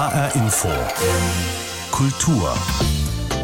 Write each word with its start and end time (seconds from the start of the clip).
HR 0.00 0.34
Info. 0.34 0.68
Kultur. 1.90 2.54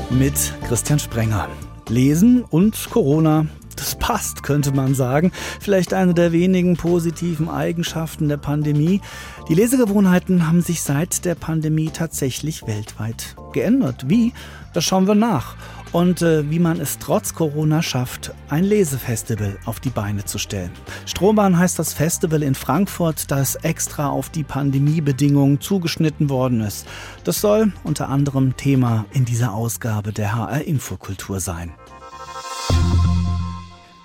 Mit 0.08 0.54
Christian 0.66 0.98
Sprenger. 0.98 1.50
Lesen 1.90 2.44
und 2.44 2.88
Corona. 2.88 3.44
Das 3.76 3.94
passt, 3.94 4.42
könnte 4.42 4.72
man 4.72 4.94
sagen. 4.94 5.32
Vielleicht 5.60 5.94
eine 5.94 6.14
der 6.14 6.32
wenigen 6.32 6.76
positiven 6.76 7.48
Eigenschaften 7.48 8.28
der 8.28 8.38
Pandemie. 8.38 9.00
Die 9.48 9.54
Lesegewohnheiten 9.54 10.48
haben 10.48 10.62
sich 10.62 10.82
seit 10.82 11.24
der 11.24 11.34
Pandemie 11.34 11.90
tatsächlich 11.92 12.66
weltweit 12.66 13.36
geändert. 13.52 14.08
Wie? 14.08 14.32
Das 14.72 14.84
schauen 14.84 15.06
wir 15.06 15.14
nach 15.14 15.56
und 15.92 16.20
äh, 16.20 16.50
wie 16.50 16.58
man 16.58 16.80
es 16.80 16.98
trotz 16.98 17.34
Corona 17.34 17.82
schafft, 17.82 18.32
ein 18.50 18.64
Lesefestival 18.64 19.56
auf 19.64 19.80
die 19.80 19.90
Beine 19.90 20.24
zu 20.24 20.38
stellen. 20.38 20.70
Strohbahn 21.06 21.58
heißt 21.58 21.78
das 21.78 21.94
Festival 21.94 22.42
in 22.42 22.54
Frankfurt, 22.54 23.30
das 23.30 23.54
extra 23.56 24.10
auf 24.10 24.28
die 24.28 24.44
Pandemiebedingungen 24.44 25.60
zugeschnitten 25.60 26.28
worden 26.28 26.60
ist. 26.60 26.86
Das 27.24 27.40
soll 27.40 27.72
unter 27.84 28.10
anderem 28.10 28.56
Thema 28.56 29.06
in 29.12 29.24
dieser 29.24 29.54
Ausgabe 29.54 30.12
der 30.12 30.34
HR 30.34 30.62
Infokultur 30.64 31.40
sein. 31.40 31.72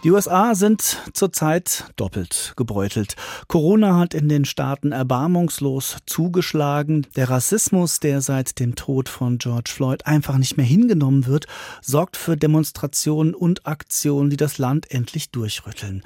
Die 0.04 0.10
USA 0.10 0.56
sind 0.56 0.98
zurzeit 1.14 1.86
doppelt 1.96 2.54
gebeutelt. 2.56 3.16
Corona 3.48 4.00
hat 4.00 4.16
in 4.16 4.30
den 4.30 4.46
Staaten 4.46 4.94
erbarmungslos 4.94 5.98
zugeschlagen. 6.08 7.06
Der 7.16 7.30
Rassismus, 7.30 8.00
der 8.00 8.22
seit 8.22 8.60
dem 8.60 8.74
Tod 8.74 9.10
von 9.10 9.38
George 9.38 9.70
Floyd 9.72 10.08
einfach 10.08 10.40
nicht 10.40 10.58
mehr 10.58 10.66
hingenommen 10.66 11.28
wird, 11.28 11.46
sorgt 11.84 12.18
für 12.18 12.36
Demonstrationen 12.36 13.36
und 13.36 13.68
Aktionen, 13.68 14.32
die 14.32 14.38
das 14.38 14.58
Land 14.58 14.90
endlich 14.90 15.30
durchrütteln. 15.30 16.02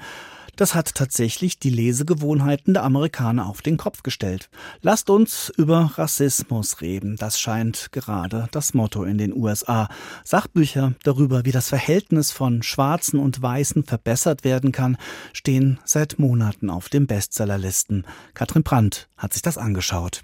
Das 0.56 0.74
hat 0.74 0.94
tatsächlich 0.94 1.58
die 1.58 1.70
Lesegewohnheiten 1.70 2.72
der 2.72 2.82
Amerikaner 2.82 3.46
auf 3.46 3.60
den 3.60 3.76
Kopf 3.76 4.02
gestellt. 4.02 4.48
Lasst 4.80 5.10
uns 5.10 5.52
über 5.56 5.92
Rassismus 5.96 6.80
reden. 6.80 7.16
Das 7.16 7.38
scheint 7.38 7.92
gerade 7.92 8.48
das 8.52 8.72
Motto 8.72 9.04
in 9.04 9.18
den 9.18 9.36
USA. 9.36 9.88
Sachbücher 10.24 10.94
darüber, 11.02 11.44
wie 11.44 11.52
das 11.52 11.68
Verhältnis 11.68 12.32
von 12.32 12.62
Schwarzen 12.62 13.20
und 13.20 13.42
Weißen 13.42 13.84
verbessert 13.84 14.44
werden 14.44 14.72
kann, 14.72 14.96
stehen 15.34 15.78
seit 15.84 16.18
Monaten 16.18 16.70
auf 16.70 16.88
den 16.88 17.06
Bestsellerlisten. 17.06 18.06
Katrin 18.32 18.62
Brandt 18.62 19.08
hat 19.18 19.34
sich 19.34 19.42
das 19.42 19.58
angeschaut. 19.58 20.22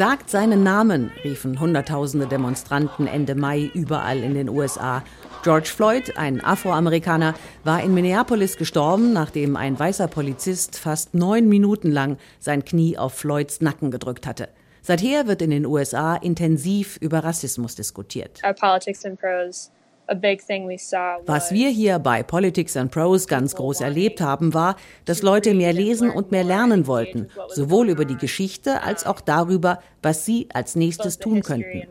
Sagt 0.00 0.30
seinen 0.30 0.62
Namen, 0.62 1.12
riefen 1.24 1.60
Hunderttausende 1.60 2.26
Demonstranten 2.26 3.06
Ende 3.06 3.34
Mai 3.34 3.70
überall 3.74 4.22
in 4.22 4.32
den 4.32 4.48
USA. 4.48 5.04
George 5.42 5.68
Floyd, 5.68 6.16
ein 6.16 6.42
Afroamerikaner, 6.42 7.34
war 7.64 7.82
in 7.82 7.92
Minneapolis 7.92 8.56
gestorben, 8.56 9.12
nachdem 9.12 9.56
ein 9.56 9.78
weißer 9.78 10.08
Polizist 10.08 10.78
fast 10.78 11.12
neun 11.12 11.50
Minuten 11.50 11.90
lang 11.90 12.16
sein 12.38 12.64
Knie 12.64 12.96
auf 12.96 13.12
Floyds 13.12 13.60
Nacken 13.60 13.90
gedrückt 13.90 14.26
hatte. 14.26 14.48
Seither 14.80 15.26
wird 15.26 15.42
in 15.42 15.50
den 15.50 15.66
USA 15.66 16.16
intensiv 16.16 16.96
über 17.02 17.22
Rassismus 17.22 17.74
diskutiert. 17.74 18.40
Our 18.42 18.54
politics 18.54 19.04
and 19.04 19.20
pros 19.20 19.70
was 21.26 21.52
wir 21.52 21.68
hier 21.68 21.98
bei 21.98 22.22
Politics 22.22 22.76
and 22.76 22.90
Pros 22.90 23.28
ganz 23.28 23.54
groß 23.54 23.80
erlebt 23.80 24.20
haben, 24.20 24.54
war, 24.54 24.76
dass 25.04 25.22
Leute 25.22 25.54
mehr 25.54 25.72
lesen 25.72 26.10
und 26.10 26.32
mehr 26.32 26.44
lernen 26.44 26.86
wollten, 26.86 27.28
sowohl 27.48 27.88
über 27.88 28.04
die 28.04 28.16
Geschichte 28.16 28.82
als 28.82 29.06
auch 29.06 29.20
darüber, 29.20 29.80
was 30.02 30.24
sie 30.24 30.48
als 30.52 30.74
nächstes 30.74 31.18
tun 31.18 31.42
könnten. 31.42 31.84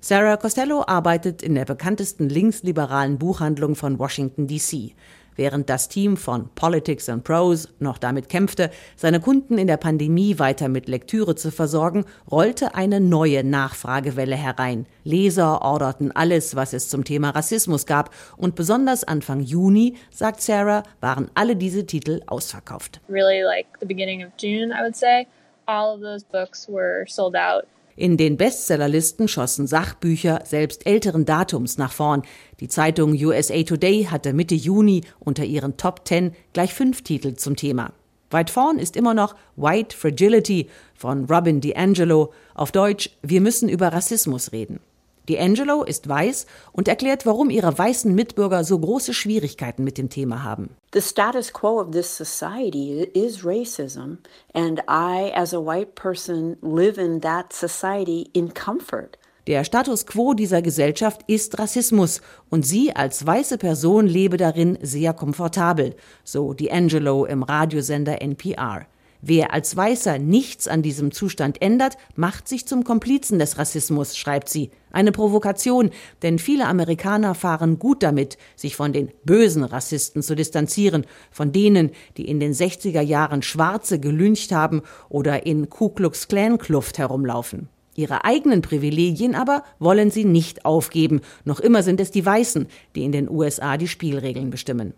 Sarah 0.00 0.36
Costello 0.36 0.84
arbeitet 0.86 1.42
in 1.42 1.54
der 1.54 1.64
bekanntesten 1.64 2.28
linksliberalen 2.28 3.18
Buchhandlung 3.18 3.74
von 3.74 3.98
Washington, 3.98 4.46
D.C. 4.46 4.94
Während 5.36 5.68
das 5.68 5.88
Team 5.88 6.16
von 6.16 6.48
Politics 6.54 7.08
and 7.08 7.22
Pros 7.22 7.68
noch 7.78 7.98
damit 7.98 8.28
kämpfte, 8.28 8.70
seine 8.96 9.20
Kunden 9.20 9.58
in 9.58 9.66
der 9.66 9.76
Pandemie 9.76 10.38
weiter 10.38 10.68
mit 10.68 10.88
Lektüre 10.88 11.34
zu 11.34 11.52
versorgen, 11.52 12.04
rollte 12.30 12.74
eine 12.74 13.00
neue 13.00 13.44
Nachfragewelle 13.44 14.36
herein. 14.36 14.86
Leser 15.04 15.62
orderten 15.62 16.10
alles, 16.12 16.56
was 16.56 16.72
es 16.72 16.88
zum 16.88 17.04
Thema 17.04 17.30
Rassismus 17.30 17.86
gab 17.86 18.10
und 18.36 18.54
besonders 18.54 19.04
Anfang 19.04 19.40
Juni, 19.40 19.96
sagt 20.10 20.40
Sarah, 20.40 20.82
waren 21.00 21.30
alle 21.34 21.54
diese 21.54 21.86
Titel 21.86 22.22
ausverkauft. 22.26 23.00
Really 23.08 23.42
like 23.42 23.66
the 23.80 23.86
beginning 23.86 24.24
of 24.24 24.30
June, 24.38 24.72
I 24.72 24.82
would 24.82 24.96
say. 24.96 25.26
All 25.66 25.94
of 25.94 26.00
those 26.00 26.24
books 26.24 26.68
were 26.68 27.04
sold 27.06 27.36
out. 27.36 27.66
In 27.98 28.18
den 28.18 28.36
Bestsellerlisten 28.36 29.26
schossen 29.26 29.66
Sachbücher 29.66 30.42
selbst 30.44 30.86
älteren 30.86 31.24
Datums 31.24 31.78
nach 31.78 31.92
vorn. 31.92 32.22
Die 32.60 32.68
Zeitung 32.68 33.12
USA 33.12 33.62
Today 33.62 34.04
hatte 34.04 34.34
Mitte 34.34 34.54
Juni 34.54 35.02
unter 35.18 35.44
ihren 35.44 35.78
Top 35.78 36.04
Ten 36.04 36.32
gleich 36.52 36.74
fünf 36.74 37.00
Titel 37.02 37.36
zum 37.36 37.56
Thema. 37.56 37.94
Weit 38.30 38.50
vorn 38.50 38.78
ist 38.78 38.96
immer 38.96 39.14
noch 39.14 39.34
White 39.56 39.96
Fragility 39.96 40.68
von 40.94 41.24
Robin 41.24 41.62
DiAngelo, 41.62 42.34
auf 42.54 42.70
Deutsch 42.70 43.10
Wir 43.22 43.40
müssen 43.40 43.68
über 43.68 43.88
Rassismus 43.88 44.52
reden. 44.52 44.80
D'Angelo 45.28 45.84
ist 45.84 46.08
weiß 46.08 46.46
und 46.72 46.88
erklärt, 46.88 47.26
warum 47.26 47.50
ihre 47.50 47.76
weißen 47.76 48.14
Mitbürger 48.14 48.64
so 48.64 48.78
große 48.78 49.14
Schwierigkeiten 49.14 49.84
mit 49.84 49.98
dem 49.98 50.08
Thema 50.08 50.42
haben. 50.42 50.70
The 50.92 51.02
status 51.02 51.52
quo 51.52 51.80
of 51.80 51.90
this 51.90 52.16
society 52.16 53.10
is 53.14 53.44
racism 53.44 54.18
and 54.54 54.80
I 54.88 55.32
as 55.34 55.52
a 55.52 55.58
white 55.58 55.92
person 55.94 56.56
live 56.62 56.98
in 56.98 57.20
that 57.20 57.52
society 57.52 58.30
in 58.32 58.54
comfort. 58.54 59.18
Der 59.46 59.62
Status 59.62 60.06
quo 60.06 60.34
dieser 60.34 60.60
Gesellschaft 60.60 61.20
ist 61.28 61.56
Rassismus 61.60 62.20
und 62.50 62.66
sie 62.66 62.96
als 62.96 63.24
weiße 63.24 63.58
Person 63.58 64.08
lebe 64.08 64.38
darin 64.38 64.76
sehr 64.82 65.12
komfortabel, 65.12 65.94
so 66.24 66.50
D'Angelo 66.50 67.24
im 67.26 67.44
Radiosender 67.44 68.20
NPR. 68.20 68.86
Wer 69.20 69.52
als 69.52 69.76
Weißer 69.76 70.18
nichts 70.18 70.68
an 70.68 70.82
diesem 70.82 71.12
Zustand 71.12 71.62
ändert, 71.62 71.96
macht 72.14 72.48
sich 72.48 72.66
zum 72.66 72.84
Komplizen 72.84 73.38
des 73.38 73.58
Rassismus, 73.58 74.16
schreibt 74.16 74.48
sie. 74.48 74.70
Eine 74.90 75.12
Provokation, 75.12 75.90
denn 76.22 76.38
viele 76.38 76.66
Amerikaner 76.66 77.34
fahren 77.34 77.78
gut 77.78 78.02
damit, 78.02 78.38
sich 78.56 78.76
von 78.76 78.92
den 78.92 79.10
bösen 79.24 79.64
Rassisten 79.64 80.22
zu 80.22 80.34
distanzieren, 80.34 81.04
von 81.30 81.52
denen, 81.52 81.90
die 82.16 82.28
in 82.28 82.40
den 82.40 82.52
60er 82.52 83.02
Jahren 83.02 83.42
Schwarze 83.42 84.00
gelüncht 84.00 84.52
haben 84.52 84.82
oder 85.08 85.44
in 85.44 85.68
Ku 85.68 85.90
Klux 85.90 86.28
Klan 86.28 86.58
Kluft 86.58 86.98
herumlaufen. 86.98 87.68
Ihre 87.96 88.24
eigenen 88.24 88.60
Privilegien 88.60 89.34
aber 89.34 89.64
wollen 89.78 90.10
sie 90.10 90.24
nicht 90.24 90.64
aufgeben. 90.66 91.22
Noch 91.44 91.60
immer 91.60 91.82
sind 91.82 92.00
es 92.00 92.10
die 92.10 92.24
Weißen, 92.24 92.66
die 92.94 93.04
in 93.04 93.12
den 93.12 93.30
USA 93.30 93.78
die 93.78 93.88
Spielregeln 93.88 94.50
bestimmen. 94.50 94.92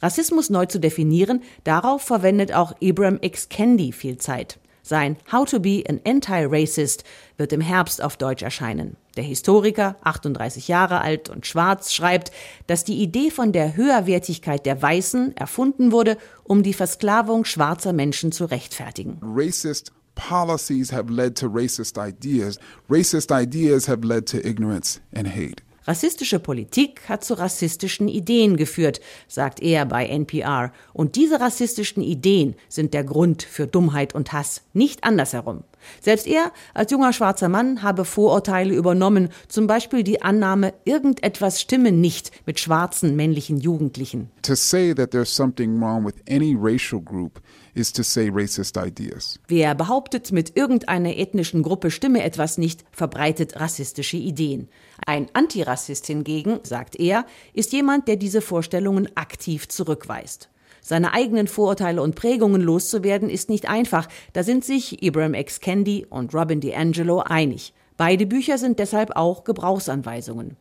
Rassismus 0.00 0.50
neu 0.50 0.66
zu 0.66 0.80
definieren, 0.80 1.42
darauf 1.64 2.02
verwendet 2.02 2.52
auch 2.52 2.74
Ibram 2.80 3.18
X. 3.20 3.48
Kendi 3.48 3.92
viel 3.92 4.18
Zeit. 4.18 4.58
Sein 4.82 5.16
How 5.30 5.48
to 5.48 5.60
be 5.60 5.84
an 5.88 6.00
Anti-Racist 6.04 7.04
wird 7.36 7.52
im 7.52 7.60
Herbst 7.60 8.02
auf 8.02 8.16
Deutsch 8.16 8.42
erscheinen. 8.42 8.96
Der 9.16 9.24
Historiker, 9.24 9.96
38 10.02 10.68
Jahre 10.68 11.00
alt 11.00 11.28
und 11.28 11.46
schwarz, 11.46 11.92
schreibt, 11.92 12.32
dass 12.66 12.84
die 12.84 13.02
Idee 13.02 13.30
von 13.30 13.52
der 13.52 13.76
Höherwertigkeit 13.76 14.64
der 14.66 14.80
Weißen 14.80 15.36
erfunden 15.36 15.92
wurde, 15.92 16.16
um 16.44 16.62
die 16.62 16.74
Versklavung 16.74 17.44
schwarzer 17.44 17.92
Menschen 17.92 18.32
zu 18.32 18.46
rechtfertigen. 18.46 19.18
Racist 19.22 19.92
policies 20.14 20.92
have 20.92 21.12
led 21.12 21.36
to 21.36 21.46
racist 21.46 21.98
ideas. 21.98 22.58
Racist 22.88 23.30
ideas 23.30 23.86
have 23.86 24.04
led 24.04 24.26
to 24.26 24.38
ignorance 24.38 25.00
and 25.14 25.28
hate. 25.28 25.62
Rassistische 25.86 26.38
Politik 26.38 27.08
hat 27.08 27.24
zu 27.24 27.34
rassistischen 27.34 28.08
Ideen 28.08 28.56
geführt, 28.56 29.00
sagt 29.28 29.62
er 29.62 29.86
bei 29.86 30.06
NPR. 30.06 30.72
Und 30.92 31.16
diese 31.16 31.40
rassistischen 31.40 32.02
Ideen 32.02 32.54
sind 32.68 32.92
der 32.92 33.04
Grund 33.04 33.42
für 33.42 33.66
Dummheit 33.66 34.14
und 34.14 34.32
Hass, 34.32 34.62
nicht 34.74 35.04
andersherum. 35.04 35.64
Selbst 36.00 36.26
er 36.26 36.52
als 36.74 36.90
junger 36.90 37.12
schwarzer 37.12 37.48
Mann 37.48 37.82
habe 37.82 38.04
Vorurteile 38.04 38.74
übernommen, 38.74 39.30
zum 39.48 39.66
Beispiel 39.66 40.02
die 40.02 40.20
Annahme, 40.22 40.74
irgendetwas 40.84 41.60
stimme 41.60 41.92
nicht 41.92 42.30
mit 42.46 42.60
schwarzen 42.60 43.16
männlichen 43.16 43.58
Jugendlichen. 43.58 44.30
To 44.42 44.54
say 44.54 44.94
that 44.94 45.10
there's 45.10 45.34
something 45.34 45.80
wrong 45.80 46.04
with 46.04 46.16
any 46.28 46.54
racial 46.54 47.00
group 47.00 47.40
is 47.74 47.92
to 47.92 48.02
say 48.02 48.28
racist 48.28 48.76
ideas. 48.76 49.38
Wer 49.48 49.74
behauptet, 49.74 50.32
mit 50.32 50.56
irgendeiner 50.56 51.16
ethnischen 51.16 51.62
Gruppe 51.62 51.90
stimme 51.90 52.22
etwas 52.22 52.58
nicht, 52.58 52.84
verbreitet 52.90 53.58
rassistische 53.58 54.16
Ideen. 54.16 54.68
Ein 55.06 55.28
Antirassist 55.32 56.06
hingegen, 56.06 56.60
sagt 56.62 56.96
er, 56.96 57.24
ist 57.52 57.72
jemand, 57.72 58.08
der 58.08 58.16
diese 58.16 58.40
Vorstellungen 58.40 59.08
aktiv 59.16 59.68
zurückweist. 59.68 60.50
Seine 60.82 61.12
eigenen 61.12 61.46
Vorurteile 61.46 62.02
und 62.02 62.14
Prägungen 62.14 62.62
loszuwerden 62.62 63.28
ist 63.28 63.48
nicht 63.48 63.68
einfach. 63.68 64.08
Da 64.32 64.42
sind 64.42 64.64
sich 64.64 65.02
Ibram 65.02 65.34
X. 65.34 65.60
Kendi 65.60 66.06
und 66.08 66.34
Robin 66.34 66.60
DiAngelo 66.60 67.20
einig. 67.20 67.74
Beide 67.96 68.26
Bücher 68.26 68.56
sind 68.56 68.78
deshalb 68.78 69.16
auch 69.16 69.44
Gebrauchsanweisungen. 69.44 70.56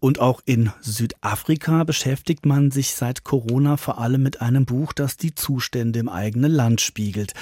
Und 0.00 0.20
auch 0.20 0.42
in 0.44 0.70
Südafrika 0.80 1.82
beschäftigt 1.84 2.44
man 2.46 2.70
sich 2.70 2.94
seit 2.94 3.24
Corona 3.24 3.76
vor 3.76 3.98
allem 3.98 4.22
mit 4.22 4.42
einem 4.42 4.66
Buch, 4.66 4.92
das 4.92 5.16
die 5.16 5.34
Zustände 5.34 5.98
im 5.98 6.08
eigenen 6.08 6.52
Land 6.52 6.82
spiegelt. 6.82 7.32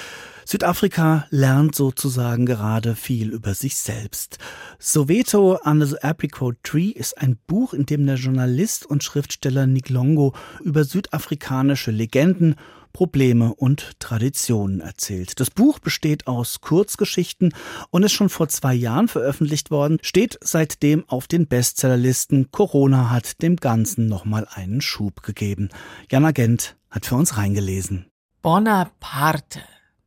Südafrika 0.45 1.25
lernt 1.29 1.75
sozusagen 1.75 2.45
gerade 2.45 2.95
viel 2.95 3.29
über 3.29 3.53
sich 3.53 3.75
selbst. 3.75 4.37
Soweto 4.79 5.59
Under 5.63 5.85
the 5.85 5.99
Apricot 5.99 6.55
Tree 6.63 6.89
ist 6.89 7.17
ein 7.17 7.37
Buch, 7.47 7.73
in 7.73 7.85
dem 7.85 8.05
der 8.05 8.15
Journalist 8.15 8.85
und 8.85 9.03
Schriftsteller 9.03 9.67
Nick 9.67 9.89
Longo 9.89 10.33
über 10.63 10.83
südafrikanische 10.83 11.91
Legenden, 11.91 12.55
Probleme 12.93 13.55
und 13.55 13.99
Traditionen 13.99 14.79
erzählt. 14.79 15.39
Das 15.39 15.49
Buch 15.49 15.79
besteht 15.79 16.27
aus 16.27 16.61
Kurzgeschichten 16.61 17.53
und 17.89 18.03
ist 18.03 18.11
schon 18.13 18.29
vor 18.29 18.47
zwei 18.49 18.75
Jahren 18.75 19.07
veröffentlicht 19.07 19.71
worden, 19.71 19.97
steht 20.03 20.37
seitdem 20.41 21.03
auf 21.09 21.27
den 21.27 21.47
Bestsellerlisten. 21.47 22.51
Corona 22.51 23.09
hat 23.09 23.41
dem 23.41 23.55
Ganzen 23.55 24.07
nochmal 24.07 24.47
einen 24.53 24.79
Schub 24.79 25.23
gegeben. 25.23 25.69
Jana 26.11 26.31
Gent 26.31 26.77
hat 26.91 27.07
für 27.07 27.15
uns 27.15 27.35
reingelesen. 27.35 28.05
Bonaparte, 28.43 29.61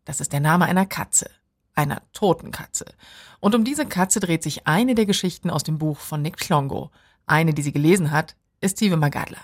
das 0.07 0.21
ist 0.21 0.33
der 0.33 0.41
Name 0.41 0.65
einer 0.65 0.87
Katze, 0.87 1.29
einer 1.75 2.01
toten 2.15 2.53
Katze. 2.53 2.87
Und 3.41 3.55
um 3.55 3.65
diese 3.65 3.85
Katze 3.85 4.21
dreht 4.21 4.43
sich 4.43 4.67
eine 4.67 4.95
der 4.95 5.05
Geschichten 5.05 5.51
aus 5.51 5.63
dem 5.63 5.79
Buch 5.79 5.99
von 5.99 6.23
Nick 6.23 6.39
Chlongo. 6.39 6.91
Eine, 7.27 7.53
die 7.53 7.63
sie 7.63 7.73
gelesen 7.73 8.13
hat, 8.13 8.35
ist 8.61 8.79
Steve 8.79 8.97
Magadla. 8.97 9.39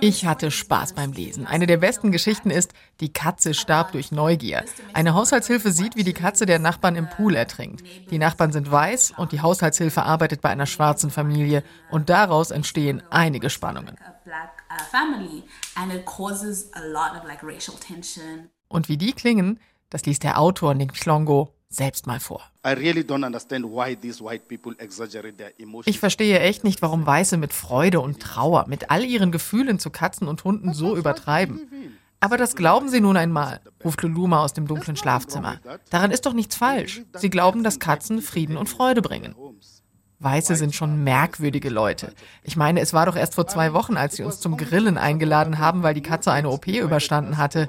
Ich 0.00 0.26
hatte 0.26 0.50
Spaß 0.50 0.94
beim 0.94 1.12
Lesen. 1.12 1.46
Eine 1.46 1.66
der 1.66 1.76
besten 1.76 2.10
Geschichten 2.10 2.50
ist, 2.50 2.72
die 3.00 3.12
Katze 3.12 3.54
starb 3.54 3.92
durch 3.92 4.10
Neugier. 4.10 4.64
Eine 4.92 5.14
Haushaltshilfe 5.14 5.70
sieht, 5.70 5.96
wie 5.96 6.02
die 6.04 6.12
Katze 6.12 6.44
der 6.44 6.58
Nachbarn 6.58 6.96
im 6.96 7.08
Pool 7.08 7.36
ertrinkt. 7.36 7.84
Die 8.10 8.18
Nachbarn 8.18 8.52
sind 8.52 8.70
weiß 8.70 9.14
und 9.16 9.32
die 9.32 9.40
Haushaltshilfe 9.40 10.02
arbeitet 10.02 10.40
bei 10.40 10.50
einer 10.50 10.66
schwarzen 10.66 11.10
Familie 11.10 11.62
und 11.90 12.10
daraus 12.10 12.50
entstehen 12.50 13.02
einige 13.10 13.48
Spannungen. 13.48 13.96
Und 18.68 18.88
wie 18.88 18.96
die 18.96 19.12
klingen, 19.12 19.60
das 19.90 20.06
liest 20.06 20.22
der 20.24 20.40
Autor 20.40 20.74
Nick 20.74 20.94
Chlongo 20.94 21.54
selbst 21.68 22.06
mal 22.06 22.20
vor. 22.20 22.42
Ich 25.86 25.98
verstehe 25.98 26.38
echt 26.40 26.64
nicht, 26.64 26.82
warum 26.82 27.06
Weiße 27.06 27.36
mit 27.36 27.52
Freude 27.52 28.00
und 28.00 28.20
Trauer, 28.20 28.66
mit 28.68 28.90
all 28.90 29.04
ihren 29.04 29.32
Gefühlen 29.32 29.78
zu 29.78 29.90
Katzen 29.90 30.28
und 30.28 30.44
Hunden 30.44 30.72
so 30.72 30.96
übertreiben. 30.96 31.68
Aber 32.20 32.38
das 32.38 32.56
glauben 32.56 32.88
Sie 32.88 33.00
nun 33.00 33.16
einmal, 33.16 33.60
ruft 33.84 34.00
Luluma 34.02 34.42
aus 34.42 34.54
dem 34.54 34.66
dunklen 34.66 34.96
Schlafzimmer. 34.96 35.60
Daran 35.90 36.10
ist 36.10 36.24
doch 36.24 36.32
nichts 36.32 36.56
falsch. 36.56 37.02
Sie 37.16 37.28
glauben, 37.28 37.64
dass 37.64 37.78
Katzen 37.78 38.22
Frieden 38.22 38.56
und 38.56 38.68
Freude 38.68 39.02
bringen. 39.02 39.34
Weiße 40.24 40.56
sind 40.56 40.74
schon 40.74 41.04
merkwürdige 41.04 41.68
Leute. 41.68 42.12
Ich 42.42 42.56
meine, 42.56 42.80
es 42.80 42.94
war 42.94 43.06
doch 43.06 43.14
erst 43.14 43.34
vor 43.34 43.46
zwei 43.46 43.74
Wochen, 43.74 43.96
als 43.96 44.16
sie 44.16 44.24
uns 44.24 44.40
zum 44.40 44.56
Grillen 44.56 44.96
eingeladen 44.96 45.58
haben, 45.58 45.82
weil 45.82 45.94
die 45.94 46.02
Katze 46.02 46.32
eine 46.32 46.48
OP 46.48 46.66
überstanden 46.66 47.36
hatte. 47.36 47.68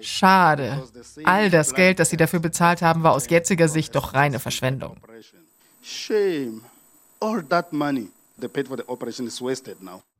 Schade. 0.00 0.84
All 1.24 1.50
das 1.50 1.74
Geld, 1.74 1.98
das 1.98 2.10
sie 2.10 2.16
dafür 2.16 2.40
bezahlt 2.40 2.82
haben, 2.82 3.02
war 3.02 3.12
aus 3.12 3.28
jetziger 3.28 3.68
Sicht 3.68 3.94
doch 3.96 4.14
reine 4.14 4.38
Verschwendung. 4.38 4.96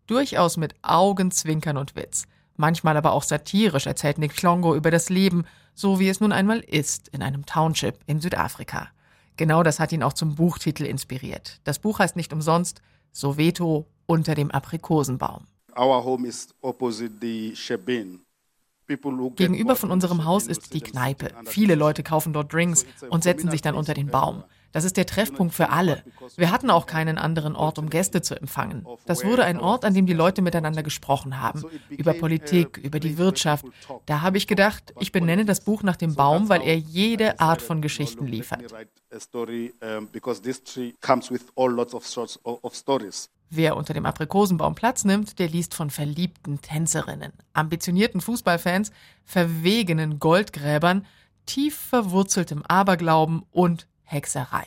Durchaus 0.08 0.56
mit 0.56 0.74
Augenzwinkern 0.82 1.76
und 1.76 1.94
Witz. 1.94 2.24
Manchmal 2.56 2.96
aber 2.96 3.12
auch 3.12 3.22
satirisch 3.22 3.86
erzählt 3.86 4.18
Nick 4.18 4.34
Klongo 4.34 4.74
über 4.74 4.90
das 4.90 5.10
Leben, 5.10 5.44
so 5.74 6.00
wie 6.00 6.08
es 6.08 6.18
nun 6.18 6.32
einmal 6.32 6.58
ist 6.58 7.06
in 7.08 7.22
einem 7.22 7.46
Township 7.46 8.00
in 8.06 8.20
Südafrika. 8.20 8.88
Genau 9.38 9.62
das 9.62 9.78
hat 9.80 9.92
ihn 9.92 10.02
auch 10.02 10.12
zum 10.12 10.34
Buchtitel 10.34 10.84
inspiriert. 10.84 11.60
Das 11.64 11.78
Buch 11.78 12.00
heißt 12.00 12.16
nicht 12.16 12.32
umsonst 12.32 12.82
Soweto 13.12 13.86
unter 14.06 14.34
dem 14.34 14.50
Aprikosenbaum. 14.50 15.46
Gegenüber 19.36 19.76
von 19.76 19.90
unserem 19.90 20.24
Haus 20.24 20.46
ist 20.48 20.74
die 20.74 20.80
Kneipe. 20.80 21.30
Viele 21.44 21.76
Leute 21.76 22.02
kaufen 22.02 22.32
dort 22.32 22.52
Drinks 22.52 22.84
und 23.10 23.22
setzen 23.22 23.50
sich 23.50 23.62
dann 23.62 23.76
unter 23.76 23.94
den 23.94 24.08
Baum. 24.08 24.42
Das 24.72 24.84
ist 24.84 24.96
der 24.96 25.06
Treffpunkt 25.06 25.54
für 25.54 25.70
alle. 25.70 26.02
Wir 26.36 26.50
hatten 26.50 26.70
auch 26.70 26.86
keinen 26.86 27.18
anderen 27.18 27.56
Ort, 27.56 27.78
um 27.78 27.88
Gäste 27.88 28.20
zu 28.22 28.34
empfangen. 28.34 28.86
Das 29.06 29.24
wurde 29.24 29.44
ein 29.44 29.58
Ort, 29.58 29.84
an 29.84 29.94
dem 29.94 30.06
die 30.06 30.12
Leute 30.12 30.42
miteinander 30.42 30.82
gesprochen 30.82 31.40
haben. 31.40 31.62
Über 31.88 32.12
Politik, 32.12 32.76
über 32.76 33.00
die 33.00 33.16
Wirtschaft. 33.18 33.64
Da 34.06 34.20
habe 34.20 34.36
ich 34.36 34.46
gedacht, 34.46 34.92
ich 35.00 35.12
benenne 35.12 35.44
das 35.44 35.60
Buch 35.60 35.82
nach 35.82 35.96
dem 35.96 36.14
Baum, 36.14 36.48
weil 36.48 36.62
er 36.62 36.76
jede 36.76 37.40
Art 37.40 37.62
von 37.62 37.80
Geschichten 37.80 38.26
liefert. 38.26 38.62
Wer 43.50 43.76
unter 43.76 43.94
dem 43.94 44.04
Aprikosenbaum 44.04 44.74
Platz 44.74 45.04
nimmt, 45.04 45.38
der 45.38 45.48
liest 45.48 45.74
von 45.74 45.88
verliebten 45.88 46.60
Tänzerinnen, 46.60 47.32
ambitionierten 47.54 48.20
Fußballfans, 48.20 48.90
verwegenen 49.24 50.18
Goldgräbern, 50.18 51.06
tief 51.46 51.74
verwurzeltem 51.74 52.62
Aberglauben 52.66 53.42
und 53.50 53.86
Hexerei. 54.10 54.64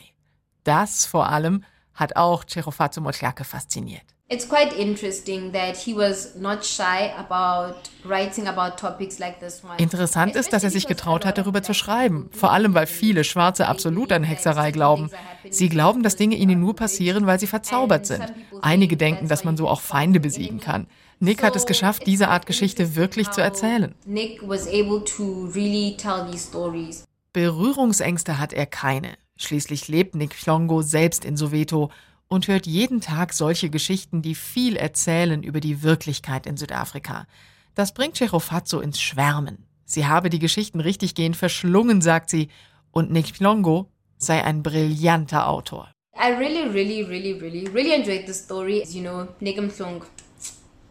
Das 0.62 1.04
vor 1.04 1.28
allem 1.28 1.64
hat 1.94 2.16
auch 2.16 2.44
Cerofatso 2.44 3.00
Motlake 3.00 3.44
fasziniert. 3.44 4.04
It's 4.28 4.48
quite 4.48 4.74
interesting 4.74 5.52
that 5.52 5.76
he 5.76 5.94
was 5.94 6.36
not 6.36 6.64
shy 6.64 7.10
about 7.18 7.74
writing 8.04 8.46
about 8.46 8.76
topics 8.78 9.18
like 9.18 9.40
this 9.40 9.62
one. 9.62 9.76
Interessant 9.76 10.36
ist, 10.36 10.54
dass 10.54 10.64
er 10.64 10.70
sich 10.70 10.86
getraut 10.86 11.26
hat, 11.26 11.36
darüber 11.36 11.62
zu 11.62 11.74
schreiben. 11.74 12.30
Vor 12.32 12.50
allem, 12.50 12.72
weil 12.72 12.86
viele 12.86 13.24
Schwarze 13.24 13.66
absolut 13.66 14.10
an 14.10 14.22
Hexerei 14.22 14.70
glauben. 14.70 15.10
Sie 15.50 15.68
glauben, 15.68 16.02
dass 16.02 16.16
Dinge 16.16 16.36
ihnen 16.36 16.60
nur 16.60 16.74
passieren, 16.74 17.26
weil 17.26 17.40
sie 17.40 17.46
verzaubert 17.46 18.06
sind. 18.06 18.32
Einige 18.62 18.96
denken, 18.96 19.28
dass 19.28 19.44
man 19.44 19.58
so 19.58 19.68
auch 19.68 19.82
Feinde 19.82 20.18
besiegen 20.18 20.60
kann. 20.60 20.86
Nick 21.18 21.42
hat 21.42 21.54
es 21.54 21.66
geschafft, 21.66 22.06
diese 22.06 22.28
Art 22.28 22.46
Geschichte 22.46 22.96
wirklich 22.96 23.30
zu 23.32 23.42
erzählen. 23.42 23.94
Nick 24.06 24.40
was 24.48 24.66
able 24.66 25.04
to 25.04 25.50
really 25.54 25.94
tell 25.98 26.26
these 26.30 26.48
stories. 26.48 27.04
Berührungsängste 27.34 28.38
hat 28.38 28.52
er 28.54 28.66
keine. 28.66 29.16
Schließlich 29.42 29.88
lebt 29.88 30.14
Nick 30.14 30.30
Chlongo 30.30 30.82
selbst 30.82 31.24
in 31.24 31.36
Soweto 31.36 31.90
und 32.28 32.48
hört 32.48 32.66
jeden 32.66 33.00
Tag 33.00 33.32
solche 33.32 33.70
Geschichten, 33.70 34.22
die 34.22 34.34
viel 34.34 34.76
erzählen 34.76 35.42
über 35.42 35.60
die 35.60 35.82
Wirklichkeit 35.82 36.46
in 36.46 36.56
Südafrika. 36.56 37.26
Das 37.74 37.92
bringt 37.92 38.16
Chechofatso 38.16 38.80
ins 38.80 39.00
Schwärmen. 39.00 39.66
Sie 39.84 40.06
habe 40.06 40.30
die 40.30 40.38
Geschichten 40.38 40.80
richtiggehend 40.80 41.36
verschlungen, 41.36 42.00
sagt 42.00 42.30
sie, 42.30 42.48
und 42.90 43.10
Nick 43.10 43.34
Chlongo 43.34 43.90
sei 44.16 44.42
ein 44.44 44.62
brillanter 44.62 45.48
Autor. 45.48 45.90
I 46.14 46.32
really, 46.32 46.68
really, 46.68 47.02
really, 47.02 47.32
really, 47.32 47.66
really 47.68 47.92
enjoyed 47.92 48.26
the 48.26 48.34
story. 48.34 48.84
You 48.88 49.02
know, 49.02 49.28
Nick 49.40 49.58
Mhlong, 49.58 50.02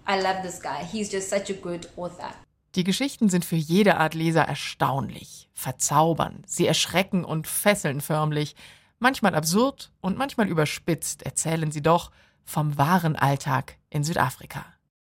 I 0.08 0.20
love 0.20 0.42
this 0.44 0.60
guy. 0.62 0.84
He's 0.84 1.12
just 1.12 1.30
such 1.30 1.50
a 1.50 1.54
good 1.54 1.88
author. 1.96 2.34
Die 2.76 2.86
Geschichten 2.86 3.28
sind 3.28 3.44
für 3.44 3.58
jede 3.58 3.98
Art 3.98 4.14
Leser 4.14 4.44
erstaunlich, 4.44 5.50
verzaubern, 5.54 6.44
sie 6.48 6.68
erschrecken 6.68 7.26
und 7.26 7.46
fesseln 7.46 8.00
förmlich. 8.00 8.56
Manchmal 8.98 9.36
absurd 9.36 9.92
und 10.00 10.18
manchmal 10.18 10.48
überspitzt 10.48 11.24
erzählen 11.24 11.72
sie 11.72 11.82
doch 11.82 12.12
vom 12.46 12.78
wahren 12.78 13.18
Alltag 13.18 13.78
in 13.90 14.04
Südafrika. 14.04 14.66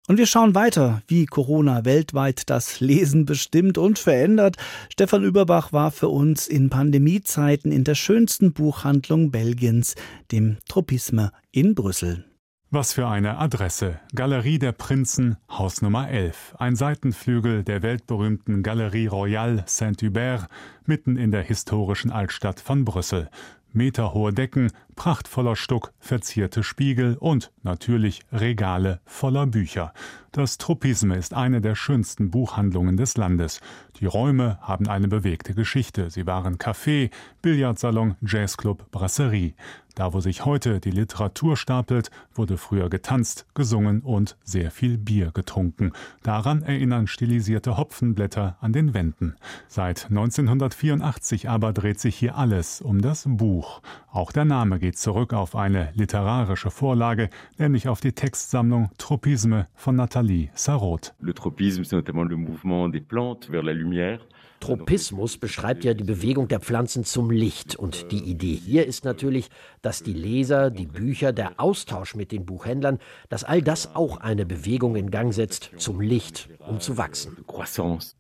Und 0.10 0.18
wir 0.18 0.25
schauen 0.25 0.54
weiter, 0.54 1.01
wie 1.07 1.25
Corona 1.25 1.86
weltweit 1.86 2.49
das 2.49 2.81
Lesen 2.81 3.26
bestimmt 3.26 3.78
und 3.78 3.97
verändert. 3.97 4.57
Stefan 4.92 5.23
Überbach 5.23 5.71
war 5.71 5.92
für 5.92 6.09
uns 6.09 6.47
in 6.47 6.69
Pandemiezeiten 6.69 7.71
in 7.71 7.85
der 7.85 7.95
schönsten 7.95 8.52
Buchhandlung 8.52 9.31
Belgiens, 9.31 9.95
dem 10.33 10.57
Tropisme 10.68 11.31
in 11.52 11.76
Brüssel. 11.76 12.26
Was 12.75 12.92
für 12.92 13.07
eine 13.07 13.37
Adresse. 13.37 13.99
Galerie 14.15 14.57
der 14.57 14.71
Prinzen, 14.71 15.37
Haus 15.47 15.83
Nummer 15.83 16.09
11. 16.09 16.56
Ein 16.57 16.75
Seitenflügel 16.75 17.63
der 17.63 17.83
weltberühmten 17.83 18.63
Galerie 18.63 19.06
Royale 19.06 19.63
Saint-Hubert, 19.68 20.47
mitten 20.87 21.15
in 21.15 21.30
der 21.30 21.44
historischen 21.44 22.11
Altstadt 22.11 22.59
von 22.59 22.83
Brüssel. 22.83 23.30
Meterhohe 23.73 24.33
Decken, 24.33 24.71
prachtvoller 24.95 25.56
Stuck, 25.56 25.94
verzierte 26.00 26.64
Spiegel 26.64 27.18
und 27.19 27.52
natürlich 27.64 28.21
Regale 28.31 29.00
voller 29.06 29.45
Bücher. 29.45 29.94
Das 30.31 30.57
Tropisme 30.57 31.16
ist 31.16 31.35
eine 31.35 31.62
der 31.62 31.76
schönsten 31.76 32.31
Buchhandlungen 32.31 32.97
des 32.97 33.18
Landes. 33.18 33.62
Die 34.00 34.07
Räume 34.07 34.57
haben 34.62 34.88
eine 34.88 35.07
bewegte 35.07 35.54
Geschichte. 35.54 36.09
Sie 36.09 36.26
waren 36.26 36.57
Café, 36.57 37.12
Billardsalon, 37.44 38.16
Jazzclub, 38.21 38.90
Brasserie. 38.90 39.54
Da, 39.95 40.12
wo 40.12 40.21
sich 40.21 40.44
heute 40.44 40.80
die 40.80 40.90
Literatur 40.90 41.56
stapelt, 41.56 42.09
wurde 42.33 42.57
früher 42.57 42.90
getanzt, 42.90 43.45
gesungen 43.54 44.02
und 44.02 44.38
sehr 44.44 44.71
viel 44.71 44.97
Bier 44.97 45.30
getrunken. 45.31 45.92
Daran 46.23 46.64
erinnern 46.64 47.06
stilisierte 47.06 47.78
Hopfenblätter 47.78 48.57
an 48.59 48.73
den 48.73 48.95
Wänden. 48.95 49.35
Seit 49.68 50.07
1984 50.09 51.47
aber 51.47 51.73
dreht 51.73 52.00
sich 52.00 52.16
hier 52.16 52.35
alles 52.35 52.81
um 52.81 53.02
das 53.02 53.26
Buch. 53.28 53.83
Auch 54.12 54.31
der 54.31 54.45
Name 54.45 54.80
geht 54.83 54.97
zurück 54.97 55.31
auf 55.31 55.56
eine 55.56 55.94
literarische 55.95 56.69
Vorlage, 56.69 57.30
nämlich 57.57 57.87
auf 57.87 58.02
die 58.02 58.11
Textsammlung 58.11 58.90
Tropisme 58.97 59.68
von 59.75 59.95
Nathalie 59.95 60.49
Sarraute. 60.56 61.13
Le 61.21 61.33
tropisme, 61.33 61.85
c'est 61.85 61.95
notamment 61.95 62.25
le 62.25 62.35
mouvement 62.35 62.90
des 62.90 62.99
plantes 62.99 63.45
vers 63.45 63.63
la 63.63 63.71
lumière. 63.71 64.19
Tropismus 64.63 65.37
beschreibt 65.37 65.83
ja 65.83 65.93
die 65.93 66.05
Bewegung 66.05 66.47
der 66.47 66.61
Pflanzen 66.61 67.03
zum 67.03 67.31
Licht. 67.31 67.75
Und 67.75 68.13
die 68.13 68.23
Idee 68.23 68.55
hier 68.55 68.87
ist 68.87 69.03
natürlich, 69.03 69.49
dass 69.81 70.03
die 70.03 70.13
Leser, 70.13 70.71
die 70.71 70.85
Bücher, 70.85 71.33
der 71.33 71.59
Austausch 71.59 72.15
mit 72.15 72.31
den 72.31 72.45
Buchhändlern, 72.45 72.99
dass 73.27 73.43
all 73.43 73.61
das 73.61 73.93
auch 73.93 74.17
eine 74.21 74.45
Bewegung 74.45 74.95
in 74.95 75.11
Gang 75.11 75.33
setzt 75.33 75.71
zum 75.75 75.99
Licht, 75.99 76.47
um 76.59 76.79
zu 76.79 76.97
wachsen. 76.97 77.43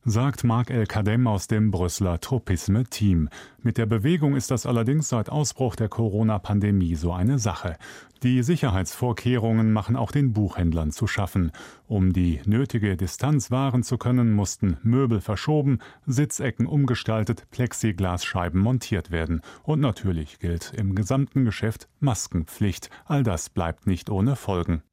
Sagt 0.03 0.43
Marc 0.43 0.69
El 0.69 0.85
Kadem 0.85 1.27
aus 1.27 1.47
dem 1.47 1.71
Brüsseler 1.71 2.19
Tropisme-Team. 2.19 3.29
Mit 3.61 3.77
der 3.77 3.85
Bewegung 3.85 4.35
ist 4.35 4.51
das 4.51 4.65
allerdings 4.65 5.07
seit 5.07 5.29
Ausbruch 5.29 5.77
der 5.77 5.87
Corona-Pandemie 5.87 6.95
so 6.95 7.13
eine 7.13 7.39
Sache. 7.39 7.77
Die 8.23 8.41
Sicherheitsvorkehrungen 8.41 9.73
machen 9.73 9.97
auch 9.97 10.09
den 10.09 10.31
Buchhändlern 10.31 10.91
zu 10.91 11.07
schaffen. 11.07 11.51
Um 11.87 12.13
die 12.13 12.39
nötige 12.45 12.95
Distanz 12.95 13.51
wahren 13.51 13.83
zu 13.83 13.97
können, 13.97 14.31
mussten 14.31 14.77
Möbel 14.81 15.19
verschoben, 15.19 15.79
Sitzecken 16.05 16.65
umgestaltet, 16.65 17.43
Plexiglasscheiben 17.51 18.61
montiert 18.61 19.11
werden. 19.11 19.41
Und 19.63 19.81
natürlich 19.81 20.39
gilt 20.39 20.71
im 20.73 20.95
gesamten 20.95 21.43
Geschäft 21.43 21.89
Maskenpflicht. 21.99 22.89
All 23.03 23.23
das 23.23 23.49
bleibt 23.49 23.87
nicht 23.87 24.09
ohne 24.09 24.37
Folgen. 24.37 24.83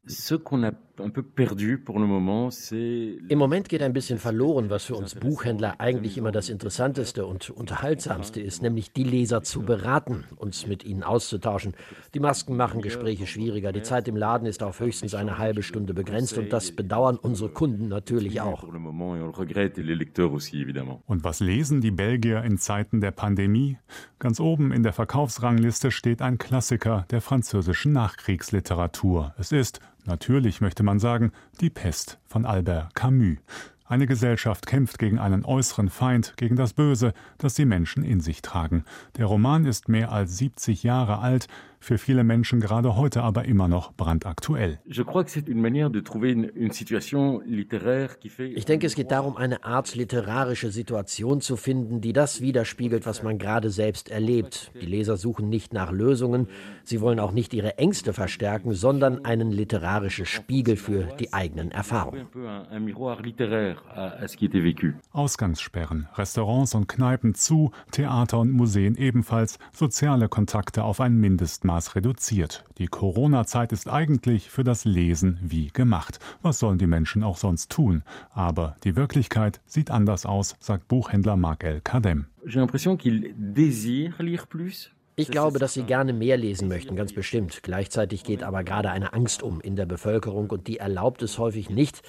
Im 3.28 3.38
Moment 3.38 3.68
geht 3.68 3.82
ein 3.82 3.92
bisschen 3.92 4.18
verloren, 4.18 4.70
was 4.70 4.84
für 4.84 4.94
uns 4.94 5.14
Buchhändler 5.14 5.80
eigentlich 5.80 6.18
immer 6.18 6.32
das 6.32 6.48
Interessanteste 6.48 7.26
und 7.26 7.50
Unterhaltsamste 7.50 8.40
ist, 8.40 8.62
nämlich 8.62 8.92
die 8.92 9.04
Leser 9.04 9.42
zu 9.42 9.62
beraten, 9.62 10.24
uns 10.36 10.66
mit 10.66 10.84
ihnen 10.84 11.02
auszutauschen. 11.02 11.74
Die 12.14 12.20
Masken 12.20 12.56
machen 12.56 12.82
Gespräche 12.82 13.26
schwieriger. 13.26 13.72
Die 13.72 13.82
Zeit 13.82 14.08
im 14.08 14.16
Laden 14.16 14.46
ist 14.46 14.62
auf 14.62 14.80
höchstens 14.80 15.14
eine 15.14 15.38
halbe 15.38 15.62
Stunde 15.62 15.94
begrenzt 15.94 16.38
und 16.38 16.52
das 16.52 16.72
bedauern 16.72 17.16
unsere 17.16 17.50
Kunden 17.50 17.88
natürlich 17.88 18.40
auch. 18.40 18.62
Und 21.06 21.24
was 21.24 21.40
lesen 21.40 21.80
die 21.80 21.90
Belgier 21.90 22.42
in 22.44 22.58
Zeiten 22.58 23.00
der 23.00 23.10
Pandemie? 23.10 23.78
Ganz 24.18 24.40
oben 24.40 24.72
in 24.72 24.82
der 24.82 24.92
Verkaufsrangliste 24.92 25.90
steht 25.90 26.22
ein 26.22 26.38
Klassiker 26.38 27.06
der 27.10 27.20
französischen 27.20 27.92
Nachkriegsliteratur. 27.92 29.34
Es 29.38 29.52
ist 29.52 29.80
Natürlich 30.10 30.60
möchte 30.60 30.82
man 30.82 30.98
sagen, 30.98 31.30
die 31.60 31.70
Pest 31.70 32.18
von 32.26 32.44
Albert 32.44 32.96
Camus. 32.96 33.36
Eine 33.84 34.08
Gesellschaft 34.08 34.66
kämpft 34.66 34.98
gegen 34.98 35.20
einen 35.20 35.44
äußeren 35.44 35.88
Feind, 35.88 36.34
gegen 36.36 36.56
das 36.56 36.72
Böse, 36.72 37.12
das 37.38 37.54
die 37.54 37.64
Menschen 37.64 38.02
in 38.02 38.18
sich 38.18 38.42
tragen. 38.42 38.82
Der 39.18 39.26
Roman 39.26 39.66
ist 39.66 39.88
mehr 39.88 40.10
als 40.10 40.36
70 40.36 40.82
Jahre 40.82 41.20
alt, 41.20 41.46
für 41.80 41.96
viele 41.96 42.24
Menschen 42.24 42.60
gerade 42.60 42.94
heute 42.94 43.22
aber 43.22 43.46
immer 43.46 43.66
noch 43.66 43.94
brandaktuell. 43.94 44.78
Ich 44.86 45.04
denke, 48.66 48.86
es 48.86 48.94
geht 48.94 49.10
darum, 49.10 49.36
eine 49.38 49.64
Art 49.64 49.94
literarische 49.94 50.70
Situation 50.70 51.40
zu 51.40 51.56
finden, 51.56 52.02
die 52.02 52.12
das 52.12 52.42
widerspiegelt, 52.42 53.06
was 53.06 53.22
man 53.22 53.38
gerade 53.38 53.70
selbst 53.70 54.10
erlebt. 54.10 54.70
Die 54.80 54.86
Leser 54.86 55.16
suchen 55.16 55.48
nicht 55.48 55.72
nach 55.72 55.90
Lösungen, 55.90 56.48
sie 56.84 57.00
wollen 57.00 57.18
auch 57.18 57.32
nicht 57.32 57.54
ihre 57.54 57.78
Ängste 57.78 58.12
verstärken, 58.12 58.74
sondern 58.74 59.24
einen 59.24 59.50
literarischen 59.50 60.26
Spiegel 60.26 60.76
für 60.76 61.04
die 61.18 61.32
eigenen 61.32 61.70
Erfahrungen. 61.70 62.26
Ausgangssperren, 65.12 66.08
Restaurants 66.14 66.74
und 66.74 66.88
Kneipen 66.88 67.34
zu, 67.34 67.70
Theater 67.90 68.38
und 68.38 68.50
Museen 68.50 68.96
ebenfalls, 68.96 69.58
soziale 69.72 70.28
Kontakte 70.28 70.84
auf 70.84 71.00
ein 71.00 71.16
Mindestmaß 71.16 71.69
Ausmaß 71.70 71.94
reduziert. 71.94 72.64
Die 72.78 72.88
Corona-Zeit 72.88 73.70
ist 73.70 73.88
eigentlich 73.88 74.50
für 74.50 74.64
das 74.64 74.84
Lesen 74.84 75.38
wie 75.40 75.68
gemacht. 75.68 76.18
Was 76.42 76.58
sollen 76.58 76.78
die 76.78 76.88
Menschen 76.88 77.22
auch 77.22 77.36
sonst 77.36 77.70
tun? 77.70 78.02
Aber 78.32 78.74
die 78.82 78.96
Wirklichkeit 78.96 79.60
sieht 79.66 79.90
anders 79.90 80.26
aus, 80.26 80.56
sagt 80.58 80.88
Buchhändler 80.88 81.36
Marc 81.36 81.62
El 81.62 81.80
Kadem. 81.80 82.26
J'ai 82.44 82.58
l'impression 82.58 82.96
qu'ils 82.96 83.34
désirent 83.36 84.18
lire 84.18 84.46
plus. 84.48 84.90
Ich 85.20 85.30
glaube, 85.30 85.58
dass 85.58 85.74
sie 85.74 85.82
gerne 85.82 86.12
mehr 86.12 86.36
lesen 86.36 86.68
möchten, 86.68 86.96
ganz 86.96 87.12
bestimmt. 87.12 87.62
Gleichzeitig 87.62 88.24
geht 88.24 88.42
aber 88.42 88.64
gerade 88.64 88.90
eine 88.90 89.12
Angst 89.12 89.42
um 89.42 89.60
in 89.60 89.76
der 89.76 89.86
Bevölkerung 89.86 90.50
und 90.50 90.66
die 90.66 90.78
erlaubt 90.78 91.22
es 91.22 91.38
häufig 91.38 91.70
nicht, 91.70 92.02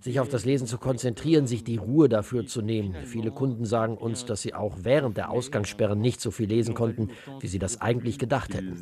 sich 0.00 0.20
auf 0.20 0.28
das 0.28 0.44
Lesen 0.44 0.66
zu 0.66 0.78
konzentrieren, 0.78 1.46
sich 1.46 1.64
die 1.64 1.76
Ruhe 1.76 2.08
dafür 2.08 2.46
zu 2.46 2.62
nehmen. 2.62 2.94
Viele 3.04 3.30
Kunden 3.30 3.64
sagen 3.64 3.96
uns, 3.96 4.24
dass 4.24 4.42
sie 4.42 4.54
auch 4.54 4.78
während 4.82 5.16
der 5.16 5.30
Ausgangssperren 5.30 6.00
nicht 6.00 6.20
so 6.20 6.30
viel 6.30 6.48
lesen 6.48 6.74
konnten, 6.74 7.10
wie 7.40 7.46
sie 7.46 7.58
das 7.58 7.80
eigentlich 7.80 8.18
gedacht 8.18 8.54
hätten. 8.54 8.76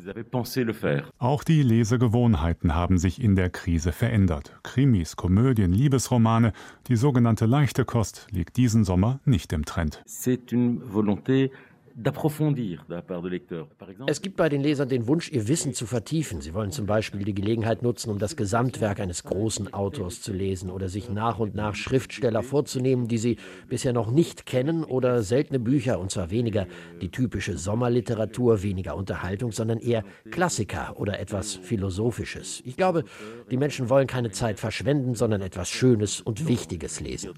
Auch 1.17 1.43
die 1.43 1.63
Lesegewohnheiten 1.63 2.75
haben 2.75 2.97
sich 2.97 3.21
in 3.21 3.35
der 3.35 3.49
Krise 3.49 3.91
verändert. 3.91 4.53
Krimis, 4.63 5.15
Komödien, 5.15 5.73
Liebesromane, 5.73 6.53
die 6.87 6.95
sogenannte 6.95 7.45
leichte 7.45 7.85
Kost 7.85 8.27
liegt 8.31 8.57
diesen 8.57 8.83
Sommer 8.83 9.19
nicht 9.25 9.53
im 9.53 9.65
Trend. 9.65 10.01
Es 14.07 14.21
gibt 14.21 14.35
bei 14.35 14.49
den 14.49 14.61
Lesern 14.61 14.89
den 14.89 15.07
Wunsch, 15.07 15.31
ihr 15.31 15.47
Wissen 15.47 15.73
zu 15.73 15.85
vertiefen. 15.85 16.41
Sie 16.41 16.53
wollen 16.53 16.71
zum 16.71 16.85
Beispiel 16.85 17.23
die 17.23 17.33
Gelegenheit 17.33 17.83
nutzen, 17.83 18.09
um 18.09 18.19
das 18.19 18.35
Gesamtwerk 18.35 18.99
eines 18.99 19.23
großen 19.23 19.73
Autors 19.73 20.21
zu 20.21 20.33
lesen 20.33 20.69
oder 20.69 20.89
sich 20.89 21.09
nach 21.09 21.39
und 21.39 21.55
nach 21.55 21.75
Schriftsteller 21.75 22.41
vorzunehmen, 22.43 23.07
die 23.07 23.17
sie 23.17 23.37
bisher 23.69 23.93
noch 23.93 24.09
nicht 24.09 24.45
kennen 24.45 24.83
oder 24.83 25.21
seltene 25.21 25.59
Bücher, 25.59 25.99
und 25.99 26.11
zwar 26.11 26.31
weniger 26.31 26.67
die 27.01 27.09
typische 27.09 27.57
Sommerliteratur, 27.57 28.63
weniger 28.63 28.95
Unterhaltung, 28.95 29.51
sondern 29.51 29.79
eher 29.79 30.03
Klassiker 30.31 30.93
oder 30.97 31.19
etwas 31.19 31.55
Philosophisches. 31.55 32.61
Ich 32.65 32.77
glaube, 32.77 33.03
die 33.51 33.57
Menschen 33.57 33.89
wollen 33.89 34.07
keine 34.07 34.31
Zeit 34.31 34.59
verschwenden, 34.59 35.15
sondern 35.15 35.41
etwas 35.41 35.69
Schönes 35.69 36.21
und 36.21 36.47
Wichtiges 36.47 36.99
lesen. 36.99 37.33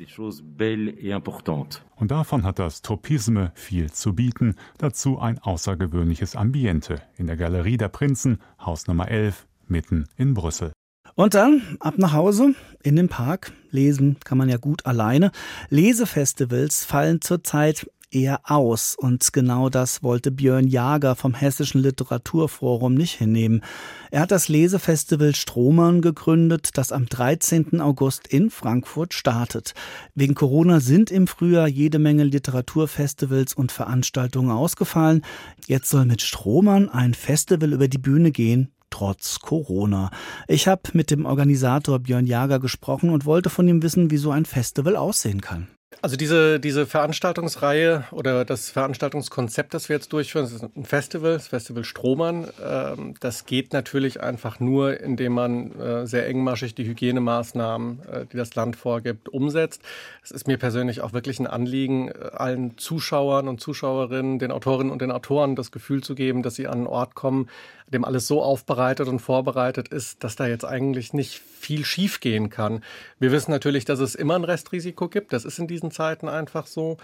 Und 1.98 2.12
davon 2.12 2.44
hat 2.44 2.60
das 2.60 2.82
Tropisme 2.82 3.52
viel 3.56 3.92
zu 3.92 4.14
bieten. 4.14 4.45
Minuten, 4.46 4.56
dazu 4.78 5.20
ein 5.20 5.40
außergewöhnliches 5.40 6.36
Ambiente 6.36 7.02
in 7.18 7.28
der 7.28 7.38
Galerie 7.38 7.78
der 7.78 7.90
Prinzen, 7.90 8.40
Haus 8.60 8.88
Nummer 8.88 9.10
11, 9.10 9.48
mitten 9.68 10.06
in 10.18 10.34
Brüssel. 10.34 10.72
Und 11.16 11.34
dann 11.34 11.62
ab 11.80 11.98
nach 11.98 12.14
Hause 12.14 12.56
in 12.84 12.96
den 12.96 13.08
Park. 13.08 13.54
Lesen 13.72 14.18
kann 14.24 14.38
man 14.38 14.50
ja 14.50 14.58
gut 14.58 14.86
alleine. 14.86 15.32
Lesefestivals 15.70 16.84
fallen 16.84 17.22
zurzeit 17.22 17.90
eher 18.16 18.40
aus. 18.46 18.96
Und 18.98 19.34
genau 19.34 19.70
das 19.70 20.02
wollte 20.02 20.32
Björn 20.32 20.68
Jager 20.68 21.16
vom 21.16 21.34
Hessischen 21.34 21.82
Literaturforum 21.82 22.96
nicht 22.96 23.16
hinnehmen. 23.16 23.62
Er 24.10 24.22
hat 24.22 24.32
das 24.32 24.48
Lesefestival 24.48 25.36
Stromern 25.36 26.02
gegründet, 26.02 26.70
das 26.76 26.92
am 26.92 27.06
13. 27.06 27.82
August 27.82 28.28
in 28.28 28.50
Frankfurt 28.50 29.14
startet. 29.14 29.74
Wegen 30.16 30.34
Corona 30.34 30.80
sind 30.80 31.12
im 31.12 31.28
Frühjahr 31.28 31.68
jede 31.68 32.00
Menge 32.00 32.24
Literaturfestivals 32.24 33.54
und 33.54 33.72
Veranstaltungen 33.72 34.52
ausgefallen. 34.52 35.22
Jetzt 35.68 35.90
soll 35.90 36.06
mit 36.06 36.22
Stromern 36.22 36.90
ein 36.90 37.14
Festival 37.14 37.74
über 37.74 37.90
die 37.90 37.98
Bühne 37.98 38.32
gehen, 38.32 38.72
trotz 38.90 39.40
Corona. 39.40 40.10
Ich 40.48 40.70
habe 40.70 40.82
mit 40.94 41.12
dem 41.12 41.26
Organisator 41.26 42.00
Björn 42.00 42.28
Jager 42.28 42.60
gesprochen 42.60 43.10
und 43.10 43.26
wollte 43.26 43.50
von 43.50 43.68
ihm 43.68 43.84
wissen, 43.84 44.10
wie 44.10 44.18
so 44.18 44.32
ein 44.32 44.46
Festival 44.46 44.96
aussehen 44.96 45.42
kann. 45.42 45.68
Also 46.02 46.18
diese, 46.18 46.60
diese 46.60 46.86
Veranstaltungsreihe 46.86 48.06
oder 48.12 48.46
das 48.46 48.70
Veranstaltungskonzept, 48.70 49.74
das 49.74 49.90
wir 49.90 49.96
jetzt 49.96 50.14
durchführen, 50.14 50.46
ist 50.46 50.62
ein 50.62 50.86
Festival, 50.86 51.34
das 51.34 51.48
Festival 51.48 51.84
Strohmann. 51.84 52.48
Ähm, 52.64 53.16
das 53.20 53.46
geht 53.46 53.74
natürlich 53.74 54.22
einfach 54.22 54.60
nur, 54.60 55.00
indem 55.00 55.34
man 55.34 55.72
äh, 55.80 56.06
sehr 56.06 56.28
engmaschig 56.28 56.76
die 56.76 56.86
Hygienemaßnahmen, 56.86 58.00
äh, 58.12 58.26
die 58.32 58.38
das 58.38 58.54
Land 58.56 58.76
vorgibt, 58.76 59.30
umsetzt. 59.30 59.82
Es 60.24 60.32
ist 60.32 60.48
mir 60.48 60.58
persönlich 60.58 61.02
auch 61.02 61.14
wirklich 61.14 61.40
ein 61.40 61.48
Anliegen, 61.48 62.10
äh, 62.10 62.30
allen 62.34 62.78
Zuschauern 62.78 63.48
und 63.48 63.60
Zuschauerinnen, 63.60 64.38
den 64.38 64.52
Autorinnen 64.52 64.92
und 64.92 65.02
den 65.02 65.12
Autoren 65.12 65.56
das 65.56 65.72
Gefühl 65.72 66.04
zu 66.04 66.14
geben, 66.14 66.44
dass 66.44 66.56
sie 66.56 66.68
an 66.68 66.80
einen 66.80 66.88
Ort 66.88 67.16
kommen, 67.16 67.50
dem 67.88 68.06
alles 68.06 68.28
so 68.28 68.44
aufbereitet 68.44 69.08
und 69.08 69.20
vorbereitet 69.20 69.88
ist, 69.88 70.24
dass 70.24 70.36
da 70.36 70.46
jetzt 70.48 70.66
eigentlich 70.66 71.14
nicht 71.14 71.42
viel 71.66 71.86
schiefgehen 71.86 72.50
kann. 72.50 72.84
Wir 73.20 73.32
wissen 73.32 73.52
natürlich, 73.52 73.86
dass 73.86 74.00
es 74.00 74.16
immer 74.16 74.36
ein 74.36 74.44
Restrisiko 74.44 75.10
gibt. 75.10 75.34
Das 75.34 75.46
ist 75.46 75.60
in 75.60 75.68
diesen 75.68 75.92
Zeiten 75.92 76.30
einfach 76.30 76.68
so. 76.68 76.98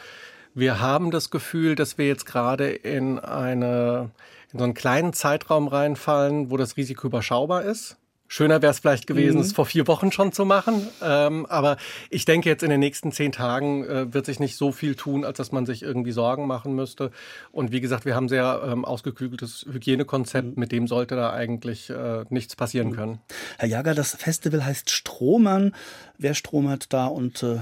Wir 0.54 0.80
haben 0.80 1.12
das 1.12 1.30
Gefühl, 1.30 1.76
dass 1.76 1.98
wir 1.98 2.08
jetzt 2.08 2.26
gerade 2.26 2.70
in 2.70 3.20
eine 3.20 4.12
in 4.54 4.60
so 4.60 4.66
einen 4.66 4.74
kleinen 4.74 5.14
Zeitraum 5.14 5.68
reinfallen, 5.68 6.52
wo 6.52 6.58
das 6.58 6.76
Risiko 6.76 7.08
überschaubar 7.08 7.64
ist. 7.64 7.98
Schöner 8.34 8.62
wäre 8.62 8.72
es 8.72 8.80
vielleicht 8.80 9.08
gewesen, 9.08 9.36
mhm. 9.36 9.42
es 9.42 9.52
vor 9.52 9.66
vier 9.66 9.88
Wochen 9.88 10.14
schon 10.14 10.32
zu 10.32 10.46
machen. 10.46 10.88
Ähm, 11.04 11.46
aber 11.48 11.76
ich 12.10 12.24
denke, 12.24 12.48
jetzt 12.48 12.64
in 12.64 12.70
den 12.70 12.80
nächsten 12.80 13.12
zehn 13.12 13.34
Tagen 13.34 13.84
äh, 13.84 14.14
wird 14.14 14.26
sich 14.26 14.40
nicht 14.40 14.56
so 14.56 14.72
viel 14.72 14.96
tun, 14.96 15.26
als 15.26 15.36
dass 15.36 15.52
man 15.52 15.66
sich 15.66 15.84
irgendwie 15.84 16.14
Sorgen 16.14 16.48
machen 16.48 16.74
müsste. 16.74 17.12
Und 17.52 17.74
wie 17.74 17.82
gesagt, 17.82 18.06
wir 18.06 18.16
haben 18.16 18.30
sehr 18.30 18.62
ähm, 18.66 18.86
ausgeklügeltes 18.86 19.66
Hygienekonzept, 19.70 20.48
mhm. 20.48 20.54
mit 20.56 20.72
dem 20.72 20.88
sollte 20.88 21.18
da 21.18 21.34
eigentlich 21.34 21.90
äh, 21.90 22.24
nichts 22.30 22.56
passieren 22.56 22.92
mhm. 22.92 22.96
können. 22.96 23.20
Herr 23.58 23.68
Jager, 23.68 23.96
das 23.96 24.16
Festival 24.16 24.64
heißt 24.64 24.90
Stromern. 24.92 25.76
Wer 26.18 26.34
stromert 26.34 26.94
da 26.94 27.08
und 27.08 27.44
äh, 27.44 27.58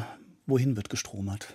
wohin 0.46 0.76
wird 0.76 0.92
gestromert? 0.92 1.48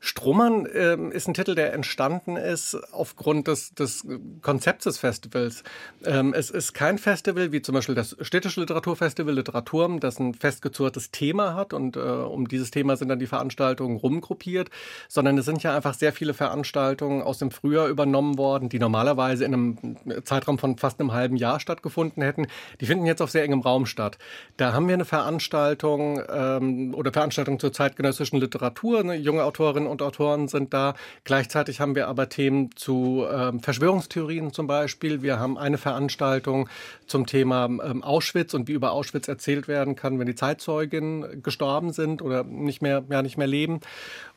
Strohmann 0.00 0.66
äh, 0.66 0.96
ist 1.10 1.28
ein 1.28 1.34
Titel, 1.34 1.54
der 1.54 1.72
entstanden 1.72 2.36
ist 2.36 2.74
aufgrund 2.92 3.48
des, 3.48 3.74
des 3.74 4.06
Konzepts 4.40 4.84
des 4.84 4.98
Festivals. 4.98 5.62
Ähm, 6.04 6.34
es 6.34 6.50
ist 6.50 6.72
kein 6.74 6.98
Festival 6.98 7.52
wie 7.52 7.62
zum 7.62 7.74
Beispiel 7.74 7.94
das 7.94 8.16
Städtische 8.20 8.60
Literaturfestival 8.60 9.34
Literaturm, 9.34 10.00
das 10.00 10.18
ein 10.18 10.34
festgezurrtes 10.34 11.10
Thema 11.10 11.54
hat 11.54 11.72
und 11.72 11.96
äh, 11.96 12.00
um 12.00 12.48
dieses 12.48 12.70
Thema 12.70 12.96
sind 12.96 13.08
dann 13.08 13.18
die 13.18 13.26
Veranstaltungen 13.26 13.96
rumgruppiert, 13.96 14.70
sondern 15.08 15.38
es 15.38 15.44
sind 15.44 15.62
ja 15.62 15.74
einfach 15.74 15.94
sehr 15.94 16.12
viele 16.12 16.34
Veranstaltungen 16.34 17.22
aus 17.22 17.38
dem 17.38 17.50
Frühjahr 17.50 17.88
übernommen 17.88 18.38
worden, 18.38 18.68
die 18.68 18.78
normalerweise 18.78 19.44
in 19.44 19.54
einem 19.54 19.96
Zeitraum 20.24 20.58
von 20.58 20.78
fast 20.78 21.00
einem 21.00 21.12
halben 21.12 21.36
Jahr 21.36 21.60
stattgefunden 21.60 22.22
hätten. 22.22 22.46
Die 22.80 22.86
finden 22.86 23.06
jetzt 23.06 23.22
auf 23.22 23.30
sehr 23.30 23.44
engem 23.44 23.60
Raum 23.60 23.86
statt. 23.86 24.18
Da 24.56 24.72
haben 24.72 24.88
wir 24.88 24.94
eine 24.94 25.04
Veranstaltung 25.04 26.20
ähm, 26.28 26.94
oder 26.94 27.12
Veranstaltung 27.12 27.58
zur 27.58 27.72
zeitgenössischen 27.72 28.38
Literatur, 28.38 29.00
eine 29.00 29.14
junge 29.14 29.44
Autorinnen 29.62 29.88
und 29.88 30.02
Autoren 30.02 30.48
sind 30.48 30.74
da. 30.74 30.94
Gleichzeitig 31.24 31.80
haben 31.80 31.94
wir 31.94 32.08
aber 32.08 32.28
Themen 32.28 32.70
zu 32.74 33.24
ähm, 33.30 33.60
Verschwörungstheorien 33.60 34.52
zum 34.52 34.66
Beispiel. 34.66 35.22
Wir 35.22 35.38
haben 35.38 35.56
eine 35.56 35.78
Veranstaltung 35.78 36.68
zum 37.06 37.26
Thema 37.26 37.66
ähm, 37.66 38.02
Auschwitz 38.02 38.54
und 38.54 38.68
wie 38.68 38.72
über 38.72 38.92
Auschwitz 38.92 39.28
erzählt 39.28 39.68
werden 39.68 39.94
kann, 39.94 40.18
wenn 40.18 40.26
die 40.26 40.34
Zeitzeugen 40.34 41.42
gestorben 41.42 41.92
sind 41.92 42.22
oder 42.22 42.42
nicht 42.42 42.82
mehr, 42.82 43.04
ja, 43.08 43.22
nicht 43.22 43.38
mehr 43.38 43.46
leben. 43.46 43.80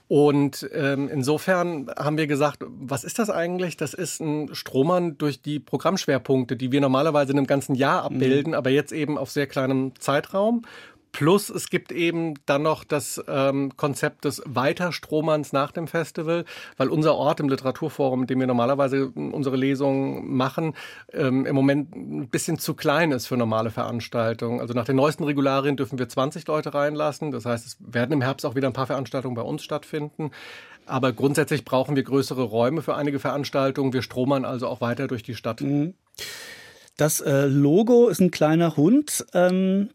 Und 0.08 0.70
ähm, 0.72 1.10
insofern 1.12 1.90
haben 1.98 2.20
wir 2.20 2.28
gesagt, 2.28 2.64
was 2.68 3.04
ist 3.04 3.18
das 3.18 3.32
eigentlich? 3.32 3.76
Das 3.76 3.96
ist 3.96 4.22
ein 4.22 4.54
Stromern 4.54 5.18
durch 5.18 5.42
die 5.42 5.60
Programmschwerpunkte, 5.60 6.56
die 6.56 6.72
wir 6.72 6.80
normalerweise 6.80 7.32
in 7.32 7.40
einem 7.40 7.48
ganzen 7.48 7.74
Jahr 7.74 8.04
abbilden, 8.04 8.52
mhm. 8.52 8.58
aber 8.58 8.70
jetzt 8.70 8.92
eben 8.92 9.18
auf 9.18 9.32
sehr 9.32 9.48
kleinem 9.48 9.94
Zeitraum. 10.00 10.62
Plus 11.16 11.50
es 11.50 11.70
gibt 11.70 11.94
eben 11.94 12.34
dann 12.46 12.64
noch 12.64 12.84
das 12.84 13.24
ähm, 13.30 13.78
Konzept 13.78 14.26
des 14.26 14.42
Weiterstromerns 14.46 15.54
nach 15.54 15.72
dem 15.72 15.88
Festival, 15.88 16.44
weil 16.76 16.90
unser 16.90 17.16
Ort 17.16 17.40
im 17.40 17.48
Literaturforum, 17.48 18.24
in 18.24 18.28
dem 18.28 18.42
wir 18.42 18.48
normalerweise 18.48 19.08
unsere 19.16 19.56
Lesungen 19.56 20.36
machen, 20.36 20.74
ähm, 21.14 21.46
im 21.46 21.56
Moment 21.56 21.96
ein 21.96 22.28
bisschen 22.28 22.60
zu 22.60 22.74
klein 22.74 23.14
ist 23.14 23.28
für 23.28 23.38
normale 23.38 23.72
Veranstaltungen. 23.72 24.60
Also 24.60 24.74
nach 24.74 24.84
den 24.84 24.98
neuesten 24.98 25.24
Regularien 25.24 25.78
dürfen 25.78 25.98
wir 26.00 26.10
20 26.10 26.46
Leute 26.48 26.74
reinlassen. 26.74 27.32
Das 27.32 27.46
heißt, 27.46 27.66
es 27.66 27.78
werden 27.80 28.12
im 28.12 28.22
Herbst 28.22 28.46
auch 28.46 28.56
wieder 28.56 28.68
ein 28.68 28.74
paar 28.74 28.88
Veranstaltungen 28.88 29.36
bei 29.36 29.42
uns 29.42 29.64
stattfinden. 29.64 30.32
Aber 30.86 31.14
grundsätzlich 31.14 31.64
brauchen 31.64 31.96
wir 31.96 32.04
größere 32.04 32.44
Räume 32.44 32.82
für 32.82 32.96
einige 32.96 33.20
Veranstaltungen. 33.20 33.94
Wir 33.94 34.02
stromern 34.02 34.44
also 34.44 34.68
auch 34.68 34.82
weiter 34.82 35.08
durch 35.08 35.24
die 35.24 35.36
Stadt. 35.36 35.62
Mhm. 35.62 35.94
Das 36.98 37.22
äh, 37.22 37.46
Logo 37.46 38.10
ist 38.10 38.20
ein 38.20 38.32
kleiner 38.32 38.76
Hund. 38.76 39.26
Ähm 39.34 39.90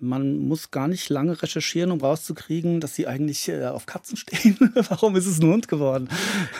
man 0.00 0.38
muss 0.38 0.70
gar 0.70 0.88
nicht 0.88 1.08
lange 1.10 1.40
recherchieren, 1.42 1.90
um 1.90 2.00
rauszukriegen, 2.00 2.80
dass 2.80 2.94
sie 2.94 3.06
eigentlich 3.06 3.48
äh, 3.48 3.66
auf 3.66 3.86
Katzen 3.86 4.16
stehen. 4.16 4.56
Warum 4.88 5.16
ist 5.16 5.26
es 5.26 5.40
ein 5.40 5.50
Hund 5.50 5.68
geworden? 5.68 6.08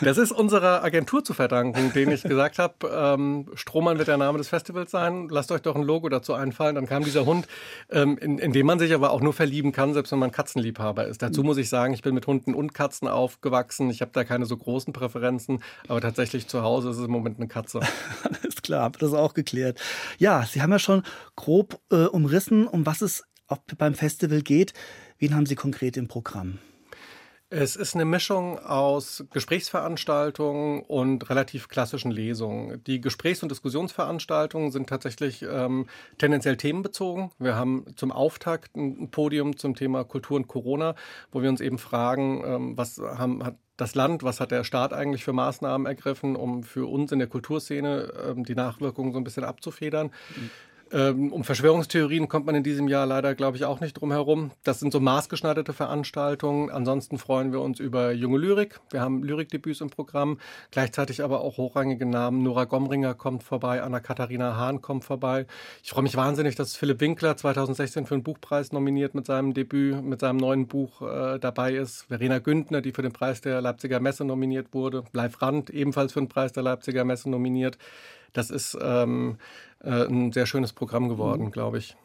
Das 0.01 0.17
ist 0.17 0.31
unserer 0.31 0.83
Agentur 0.83 1.23
zu 1.23 1.33
verdanken, 1.33 1.91
denen 1.93 2.11
ich 2.11 2.23
gesagt 2.23 2.59
habe, 2.59 2.73
ähm, 2.93 3.47
Strohmann 3.55 3.97
wird 3.97 4.07
der 4.07 4.17
Name 4.17 4.37
des 4.37 4.47
Festivals 4.47 4.91
sein. 4.91 5.27
Lasst 5.29 5.51
euch 5.51 5.61
doch 5.61 5.75
ein 5.75 5.83
Logo 5.83 6.09
dazu 6.09 6.33
einfallen. 6.33 6.75
Dann 6.75 6.85
kam 6.85 7.03
dieser 7.03 7.25
Hund, 7.25 7.47
ähm, 7.89 8.17
in, 8.17 8.37
in 8.37 8.53
dem 8.53 8.65
man 8.65 8.79
sich 8.79 8.93
aber 8.93 9.11
auch 9.11 9.21
nur 9.21 9.33
verlieben 9.33 9.71
kann, 9.71 9.93
selbst 9.93 10.11
wenn 10.11 10.19
man 10.19 10.31
Katzenliebhaber 10.31 11.07
ist. 11.07 11.21
Dazu 11.21 11.43
muss 11.43 11.57
ich 11.57 11.69
sagen, 11.69 11.93
ich 11.93 12.01
bin 12.01 12.13
mit 12.13 12.27
Hunden 12.27 12.53
und 12.53 12.73
Katzen 12.73 13.07
aufgewachsen. 13.07 13.89
Ich 13.89 14.01
habe 14.01 14.11
da 14.13 14.23
keine 14.23 14.45
so 14.45 14.55
großen 14.57 14.93
Präferenzen, 14.93 15.63
aber 15.87 16.01
tatsächlich 16.01 16.47
zu 16.47 16.61
Hause 16.61 16.91
ist 16.91 16.97
es 16.97 17.05
im 17.05 17.11
Moment 17.11 17.37
eine 17.37 17.47
Katze. 17.47 17.79
Alles 18.23 18.61
klar, 18.61 18.83
habe 18.83 18.99
das 18.99 19.13
auch 19.13 19.33
geklärt. 19.33 19.79
Ja, 20.17 20.43
Sie 20.43 20.61
haben 20.61 20.71
ja 20.71 20.79
schon 20.79 21.03
grob 21.35 21.79
äh, 21.91 22.05
umrissen, 22.05 22.67
um 22.67 22.85
was 22.85 23.01
es 23.01 23.23
beim 23.77 23.93
Festival 23.93 24.41
geht. 24.41 24.73
Wen 25.19 25.35
haben 25.35 25.45
Sie 25.45 25.55
konkret 25.55 25.97
im 25.97 26.07
Programm? 26.07 26.59
Es 27.53 27.75
ist 27.75 27.95
eine 27.95 28.05
Mischung 28.05 28.59
aus 28.59 29.25
Gesprächsveranstaltungen 29.33 30.83
und 30.83 31.29
relativ 31.29 31.67
klassischen 31.67 32.09
Lesungen. 32.09 32.81
Die 32.85 33.01
Gesprächs- 33.01 33.43
und 33.43 33.49
Diskussionsveranstaltungen 33.49 34.71
sind 34.71 34.87
tatsächlich 34.87 35.41
ähm, 35.43 35.87
tendenziell 36.17 36.55
themenbezogen. 36.55 37.31
Wir 37.39 37.57
haben 37.57 37.87
zum 37.97 38.13
Auftakt 38.13 38.77
ein 38.77 39.11
Podium 39.11 39.57
zum 39.57 39.75
Thema 39.75 40.05
Kultur 40.05 40.37
und 40.37 40.47
Corona, 40.47 40.95
wo 41.33 41.41
wir 41.41 41.49
uns 41.49 41.59
eben 41.59 41.77
fragen, 41.77 42.41
ähm, 42.45 42.77
was 42.77 42.99
haben, 42.99 43.43
hat 43.43 43.57
das 43.75 43.95
Land, 43.95 44.23
was 44.23 44.39
hat 44.39 44.51
der 44.51 44.63
Staat 44.63 44.93
eigentlich 44.93 45.25
für 45.25 45.33
Maßnahmen 45.33 45.87
ergriffen, 45.87 46.37
um 46.37 46.63
für 46.63 46.89
uns 46.89 47.11
in 47.11 47.19
der 47.19 47.27
Kulturszene 47.27 48.13
ähm, 48.29 48.45
die 48.45 48.55
Nachwirkungen 48.55 49.11
so 49.11 49.19
ein 49.19 49.25
bisschen 49.25 49.43
abzufedern. 49.43 50.07
Mhm. 50.37 50.51
Ähm, 50.93 51.31
um 51.31 51.45
Verschwörungstheorien 51.45 52.27
kommt 52.27 52.45
man 52.45 52.55
in 52.55 52.63
diesem 52.63 52.89
Jahr 52.89 53.05
leider, 53.05 53.33
glaube 53.33 53.55
ich, 53.55 53.63
auch 53.63 53.79
nicht 53.79 53.93
drum 53.93 54.11
herum. 54.11 54.51
Das 54.63 54.81
sind 54.81 54.91
so 54.91 54.99
maßgeschneiderte 54.99 55.71
Veranstaltungen. 55.71 56.69
Ansonsten 56.69 57.17
freuen 57.17 57.53
wir 57.53 57.61
uns 57.61 57.79
über 57.79 58.11
junge 58.11 58.37
Lyrik. 58.37 58.81
Wir 58.89 58.99
haben 58.99 59.23
Lyrikdebüts 59.23 59.79
im 59.79 59.89
Programm, 59.89 60.37
gleichzeitig 60.71 61.23
aber 61.23 61.41
auch 61.41 61.57
hochrangige 61.57 62.05
Namen. 62.05 62.43
Nora 62.43 62.65
Gomringer 62.65 63.13
kommt 63.13 63.43
vorbei, 63.43 63.81
Anna-Katharina 63.81 64.57
Hahn 64.57 64.81
kommt 64.81 65.05
vorbei. 65.05 65.45
Ich 65.81 65.91
freue 65.91 66.03
mich 66.03 66.17
wahnsinnig, 66.17 66.55
dass 66.55 66.75
Philipp 66.75 66.99
Winkler 66.99 67.37
2016 67.37 68.05
für 68.05 68.15
den 68.15 68.23
Buchpreis 68.23 68.73
nominiert 68.73 69.15
mit 69.15 69.25
seinem 69.25 69.53
Debüt, 69.53 70.03
mit 70.03 70.19
seinem 70.19 70.37
neuen 70.37 70.67
Buch 70.67 71.01
äh, 71.01 71.39
dabei 71.39 71.73
ist. 71.73 72.03
Verena 72.09 72.39
Güntner, 72.39 72.81
die 72.81 72.91
für 72.91 73.01
den 73.01 73.13
Preis 73.13 73.39
der 73.39 73.61
Leipziger 73.61 74.01
Messe 74.01 74.25
nominiert 74.25 74.73
wurde. 74.73 75.05
Bleib 75.13 75.41
Rand, 75.41 75.69
ebenfalls 75.69 76.11
für 76.11 76.19
den 76.19 76.27
Preis 76.27 76.51
der 76.51 76.63
Leipziger 76.63 77.05
Messe 77.05 77.29
nominiert. 77.29 77.77
Das 78.33 78.49
ist 78.49 78.77
ähm, 78.81 79.37
äh, 79.83 80.05
ein 80.05 80.31
sehr 80.31 80.45
schönes 80.45 80.73
Programm 80.73 81.09
geworden, 81.09 81.45
mhm. 81.45 81.51
glaube 81.51 81.77
ich. 81.77 81.95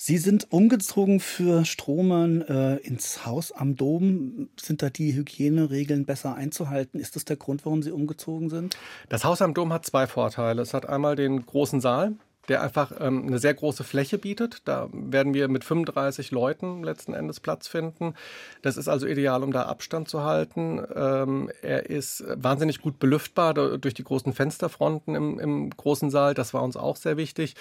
Sie 0.00 0.18
sind 0.18 0.52
umgezogen 0.52 1.18
für 1.18 1.64
Stromern 1.64 2.42
äh, 2.42 2.76
ins 2.76 3.26
Haus 3.26 3.50
am 3.50 3.74
Dom. 3.74 4.48
Sind 4.56 4.80
da 4.80 4.90
die 4.90 5.12
Hygieneregeln 5.12 6.06
besser 6.06 6.36
einzuhalten? 6.36 7.00
Ist 7.00 7.16
das 7.16 7.24
der 7.24 7.36
Grund, 7.36 7.66
warum 7.66 7.82
Sie 7.82 7.90
umgezogen 7.90 8.48
sind? 8.48 8.76
Das 9.08 9.24
Haus 9.24 9.42
am 9.42 9.54
Dom 9.54 9.72
hat 9.72 9.84
zwei 9.84 10.06
Vorteile. 10.06 10.62
Es 10.62 10.72
hat 10.72 10.88
einmal 10.88 11.16
den 11.16 11.44
großen 11.44 11.80
Saal, 11.80 12.12
der 12.48 12.62
einfach 12.62 12.92
ähm, 12.98 13.26
eine 13.26 13.38
sehr 13.38 13.54
große 13.54 13.84
Fläche 13.84 14.18
bietet. 14.18 14.62
Da 14.64 14.88
werden 14.92 15.34
wir 15.34 15.48
mit 15.48 15.64
35 15.64 16.30
Leuten 16.30 16.82
letzten 16.82 17.14
Endes 17.14 17.40
Platz 17.40 17.68
finden. 17.68 18.14
Das 18.62 18.76
ist 18.76 18.88
also 18.88 19.06
ideal, 19.06 19.42
um 19.42 19.52
da 19.52 19.62
Abstand 19.62 20.08
zu 20.08 20.22
halten. 20.22 20.82
Ähm, 20.94 21.50
er 21.62 21.90
ist 21.90 22.24
wahnsinnig 22.26 22.80
gut 22.80 22.98
belüftbar 22.98 23.54
durch 23.54 23.94
die 23.94 24.04
großen 24.04 24.32
Fensterfronten 24.32 25.14
im, 25.14 25.38
im 25.38 25.70
großen 25.70 26.10
Saal. 26.10 26.34
Das 26.34 26.54
war 26.54 26.62
uns 26.62 26.76
auch 26.76 26.96
sehr 26.96 27.16
wichtig. 27.16 27.54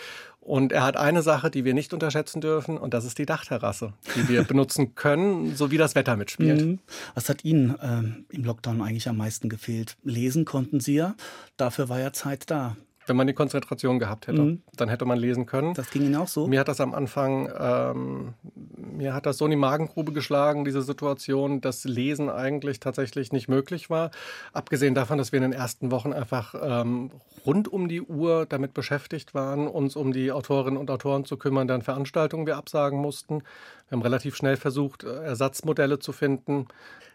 Und 0.47 0.71
er 0.71 0.84
hat 0.84 0.95
eine 0.95 1.23
Sache, 1.23 1.52
die 1.52 1.65
wir 1.65 1.73
nicht 1.73 1.93
unterschätzen 1.93 2.39
dürfen, 2.39 2.78
und 2.78 2.93
das 2.93 3.04
ist 3.04 3.17
die 3.17 3.26
Dachterrasse, 3.26 3.91
die 4.15 4.30
wir 4.30 4.43
benutzen 4.45 4.95
können, 4.95 5.58
so 5.58 5.71
wie 5.71 5.78
das 5.78 5.93
Wetter 5.93 6.15
mitspielt. 6.15 6.62
Mhm. 6.62 6.80
Was 7.15 7.28
hat 7.28 7.43
Ihnen 7.43 7.76
ähm, 7.82 8.26
im 8.30 8.45
Lockdown 8.45 8.82
eigentlich 8.82 9.10
am 9.10 9.17
meisten 9.17 9.50
gefehlt? 9.50 9.97
Lesen 10.04 10.45
konnten 10.45 10.80
Sie 10.80 10.95
ja, 10.95 11.15
dafür 11.58 11.89
war 11.89 12.00
ja 12.00 12.13
Zeit 12.13 12.50
da. 12.50 12.78
Wenn 13.08 13.15
man 13.15 13.28
die 13.28 13.34
Konzentration 13.34 14.00
gehabt 14.00 14.28
hätte, 14.28 14.41
mhm. 14.41 14.62
dann 14.76 14.89
hätte 14.89 15.06
man 15.06 15.17
lesen 15.17 15.46
können. 15.46 15.74
Das 15.74 15.89
ging 15.89 16.04
Ihnen 16.04 16.15
auch 16.15 16.28
so? 16.28 16.48
Mir 16.48 16.60
hat 16.60 16.67
das 16.67 16.82
am 16.82 16.93
Anfang, 16.93 17.50
ähm, 17.58 18.34
mir 18.76 19.13
hat 19.13 19.26
das 19.26 19.38
so 19.38 19.46
in 19.46 19.52
die 19.52 19.58
Magengrube 19.58 20.12
geschlagen, 20.12 20.65
diese 20.65 20.82
Situation, 20.82 21.62
dass 21.62 21.84
Lesen 21.86 22.30
eigentlich 22.30 22.80
tatsächlich 22.80 23.32
nicht 23.32 23.48
möglich 23.48 23.89
war. 23.89 24.12
Abgesehen 24.54 24.93
davon, 24.93 25.17
dass 25.17 25.32
wir 25.32 25.38
in 25.38 25.52
den 25.52 25.54
ersten 25.54 25.89
Wochen 25.89 26.13
einfach 26.13 26.54
ähm, 26.62 27.12
rund 27.46 27.67
um 27.67 27.88
die 27.88 28.02
Uhr 28.02 28.46
damit 28.46 28.74
beschäftigt 28.74 29.34
waren, 29.34 29.67
uns 29.67 29.96
um 29.96 30.12
die 30.12 30.32
Autorinnen 30.32 30.78
und 30.78 30.91
Autoren 30.91 31.26
zu 31.26 31.38
kümmern, 31.38 31.67
deren 31.67 31.82
Veranstaltungen 31.82 32.46
wir 32.46 32.58
absagen 32.58 33.00
mussten. 33.00 33.43
Wir 33.88 33.96
haben 33.96 34.02
relativ 34.02 34.36
schnell 34.36 34.58
versucht, 34.58 35.04
äh, 35.04 35.24
Ersatzmodelle 35.24 36.00
zu 36.00 36.12
finden. 36.12 36.67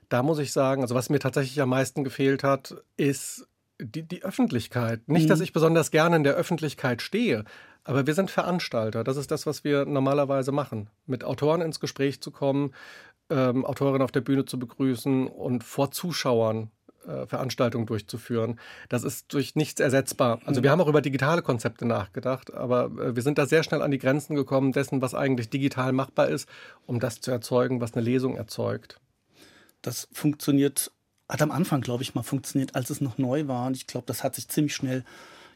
Da 0.08 0.22
muss 0.22 0.38
ich 0.38 0.52
sagen, 0.52 0.82
also 0.82 0.94
was 0.94 1.10
mir 1.10 1.18
tatsächlich 1.18 1.60
am 1.60 1.70
meisten 1.70 2.04
gefehlt 2.04 2.44
hat, 2.44 2.74
ist 2.96 3.46
die, 3.80 4.02
die 4.02 4.24
Öffentlichkeit. 4.24 5.08
Nicht, 5.08 5.24
mhm. 5.24 5.28
dass 5.28 5.40
ich 5.40 5.52
besonders 5.52 5.90
gerne 5.90 6.16
in 6.16 6.24
der 6.24 6.34
Öffentlichkeit 6.34 7.02
stehe, 7.02 7.44
aber 7.84 8.06
wir 8.06 8.14
sind 8.14 8.30
Veranstalter. 8.30 9.04
Das 9.04 9.16
ist 9.16 9.30
das, 9.30 9.46
was 9.46 9.64
wir 9.64 9.84
normalerweise 9.86 10.52
machen. 10.52 10.88
Mit 11.06 11.24
Autoren 11.24 11.60
ins 11.60 11.80
Gespräch 11.80 12.20
zu 12.20 12.30
kommen, 12.30 12.72
ähm, 13.30 13.64
Autorinnen 13.64 14.02
auf 14.02 14.12
der 14.12 14.20
Bühne 14.20 14.44
zu 14.44 14.58
begrüßen 14.58 15.26
und 15.26 15.64
vor 15.64 15.90
Zuschauern 15.90 16.70
äh, 17.06 17.26
Veranstaltungen 17.26 17.86
durchzuführen. 17.86 18.60
Das 18.88 19.02
ist 19.02 19.32
durch 19.32 19.56
nichts 19.56 19.80
ersetzbar. 19.80 20.40
Also 20.44 20.60
mhm. 20.60 20.64
wir 20.64 20.70
haben 20.70 20.80
auch 20.80 20.88
über 20.88 21.00
digitale 21.00 21.42
Konzepte 21.42 21.84
nachgedacht, 21.86 22.54
aber 22.54 22.84
äh, 23.00 23.16
wir 23.16 23.22
sind 23.22 23.38
da 23.38 23.46
sehr 23.46 23.64
schnell 23.64 23.82
an 23.82 23.90
die 23.90 23.98
Grenzen 23.98 24.36
gekommen 24.36 24.72
dessen, 24.72 25.02
was 25.02 25.14
eigentlich 25.14 25.50
digital 25.50 25.92
machbar 25.92 26.28
ist, 26.28 26.48
um 26.86 27.00
das 27.00 27.20
zu 27.20 27.30
erzeugen, 27.30 27.80
was 27.80 27.94
eine 27.94 28.04
Lesung 28.04 28.36
erzeugt. 28.36 29.00
Das 29.80 30.08
funktioniert 30.12 30.92
hat 31.32 31.42
am 31.42 31.50
Anfang, 31.50 31.80
glaube 31.80 32.02
ich, 32.02 32.14
mal 32.14 32.22
funktioniert, 32.22 32.74
als 32.74 32.90
es 32.90 33.00
noch 33.00 33.16
neu 33.16 33.48
war. 33.48 33.66
Und 33.66 33.76
ich 33.76 33.86
glaube, 33.86 34.06
das 34.06 34.22
hat 34.22 34.34
sich 34.34 34.48
ziemlich 34.48 34.74
schnell 34.74 35.02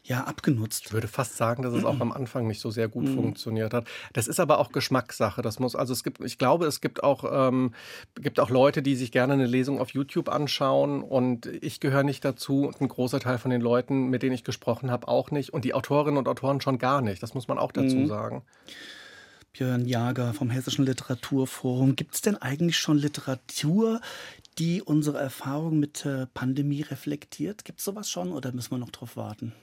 ja, 0.03 0.23
abgenutzt. 0.23 0.85
Ich 0.85 0.93
würde 0.93 1.07
fast 1.07 1.35
sagen, 1.35 1.63
dass 1.63 1.73
es 1.73 1.83
auch 1.83 1.99
am 1.99 2.13
Anfang 2.13 2.47
nicht 2.47 2.61
so 2.61 2.71
sehr 2.71 2.87
gut 2.87 3.03
mm. 3.03 3.13
funktioniert 3.13 3.73
hat. 3.73 3.87
Das 4.13 4.27
ist 4.27 4.39
aber 4.39 4.57
auch 4.57 4.71
Geschmackssache. 4.71 5.41
Das 5.41 5.59
muss, 5.59 5.75
also 5.75 5.91
es 5.91 6.03
gibt, 6.03 6.21
ich 6.21 6.37
glaube, 6.37 6.65
es 6.65 6.79
gibt 6.79 7.03
auch, 7.03 7.25
ähm, 7.29 7.73
gibt 8.15 8.39
auch 8.39 8.49
Leute, 8.49 8.81
die 8.81 8.95
sich 8.95 9.11
gerne 9.11 9.33
eine 9.33 9.45
Lesung 9.45 9.81
auf 9.81 9.89
YouTube 9.89 10.29
anschauen 10.29 11.03
und 11.03 11.45
ich 11.45 11.81
gehöre 11.81 12.03
nicht 12.03 12.23
dazu 12.23 12.67
und 12.67 12.79
ein 12.79 12.87
großer 12.87 13.19
Teil 13.19 13.37
von 13.37 13.51
den 13.51 13.59
Leuten, 13.59 14.07
mit 14.07 14.23
denen 14.23 14.33
ich 14.33 14.45
gesprochen 14.45 14.91
habe, 14.91 15.09
auch 15.09 15.29
nicht 15.29 15.53
und 15.53 15.65
die 15.65 15.73
Autorinnen 15.73 16.17
und 16.17 16.29
Autoren 16.29 16.61
schon 16.61 16.77
gar 16.77 17.01
nicht. 17.01 17.21
Das 17.21 17.33
muss 17.33 17.49
man 17.49 17.59
auch 17.59 17.73
dazu 17.73 17.97
mm. 17.97 18.07
sagen. 18.07 18.43
Björn 19.51 19.85
Jager 19.85 20.33
vom 20.33 20.49
Hessischen 20.51 20.85
Literaturforum. 20.85 21.95
Gibt 21.95 22.15
es 22.15 22.21
denn 22.21 22.37
eigentlich 22.37 22.77
schon 22.77 22.97
Literatur, 22.97 24.01
die 24.59 24.81
unsere 24.81 25.19
Erfahrung 25.19 25.79
mit 25.79 26.05
der 26.05 26.27
Pandemie 26.33 26.81
reflektiert? 26.81 27.65
Gibt 27.65 27.79
es 27.79 27.85
sowas 27.85 28.09
schon 28.09 28.31
oder 28.31 28.51
müssen 28.51 28.71
wir 28.71 28.77
noch 28.77 28.91
drauf 28.91 29.15
warten? 29.17 29.53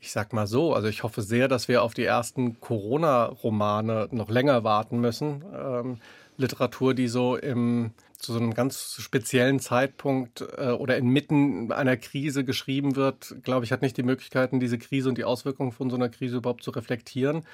Ich 0.00 0.12
sag 0.12 0.32
mal 0.34 0.46
so, 0.46 0.74
also 0.74 0.88
ich 0.88 1.02
hoffe 1.02 1.22
sehr, 1.22 1.48
dass 1.48 1.66
wir 1.66 1.82
auf 1.82 1.94
die 1.94 2.04
ersten 2.04 2.60
Corona-Romane 2.60 4.08
noch 4.10 4.28
länger 4.28 4.62
warten 4.62 5.00
müssen. 5.00 5.42
Ähm, 5.54 5.98
Literatur, 6.36 6.94
die 6.94 7.08
so 7.08 7.36
im 7.36 7.92
zu 8.24 8.32
so 8.32 8.38
einem 8.38 8.54
ganz 8.54 8.96
speziellen 9.00 9.60
Zeitpunkt 9.60 10.44
äh, 10.56 10.70
oder 10.70 10.96
inmitten 10.96 11.70
einer 11.72 11.96
Krise 11.96 12.44
geschrieben 12.44 12.96
wird, 12.96 13.36
glaube 13.42 13.64
ich, 13.64 13.72
hat 13.72 13.82
nicht 13.82 13.96
die 13.96 14.02
Möglichkeiten, 14.02 14.60
diese 14.60 14.78
Krise 14.78 15.10
und 15.10 15.18
die 15.18 15.24
Auswirkungen 15.24 15.72
von 15.72 15.90
so 15.90 15.96
einer 15.96 16.08
Krise 16.08 16.38
überhaupt 16.38 16.64
zu 16.64 16.70
reflektieren. 16.70 17.44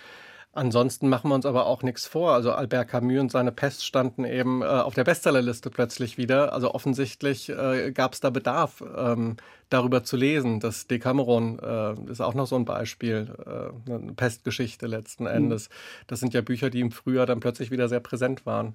Ansonsten 0.52 1.08
machen 1.08 1.30
wir 1.30 1.36
uns 1.36 1.46
aber 1.46 1.66
auch 1.66 1.84
nichts 1.84 2.06
vor. 2.06 2.32
Also 2.32 2.50
Albert 2.50 2.88
Camus 2.88 3.20
und 3.20 3.30
seine 3.30 3.52
Pest 3.52 3.86
standen 3.86 4.24
eben 4.24 4.62
äh, 4.62 4.64
auf 4.64 4.94
der 4.94 5.04
Bestsellerliste 5.04 5.70
plötzlich 5.70 6.18
wieder. 6.18 6.52
Also 6.52 6.74
offensichtlich 6.74 7.48
äh, 7.50 7.92
gab 7.92 8.14
es 8.14 8.20
da 8.20 8.30
Bedarf, 8.30 8.82
ähm, 8.96 9.36
darüber 9.68 10.02
zu 10.02 10.16
lesen. 10.16 10.58
Das 10.58 10.88
Decameron 10.88 11.60
äh, 11.60 12.10
ist 12.10 12.20
auch 12.20 12.34
noch 12.34 12.48
so 12.48 12.56
ein 12.56 12.64
Beispiel, 12.64 13.32
äh, 13.46 13.92
eine 13.92 14.12
Pestgeschichte 14.14 14.88
letzten 14.88 15.24
mhm. 15.24 15.30
Endes. 15.30 15.68
Das 16.08 16.18
sind 16.18 16.34
ja 16.34 16.40
Bücher, 16.40 16.68
die 16.68 16.80
im 16.80 16.90
Frühjahr 16.90 17.26
dann 17.26 17.38
plötzlich 17.38 17.70
wieder 17.70 17.88
sehr 17.88 18.00
präsent 18.00 18.44
waren. 18.44 18.74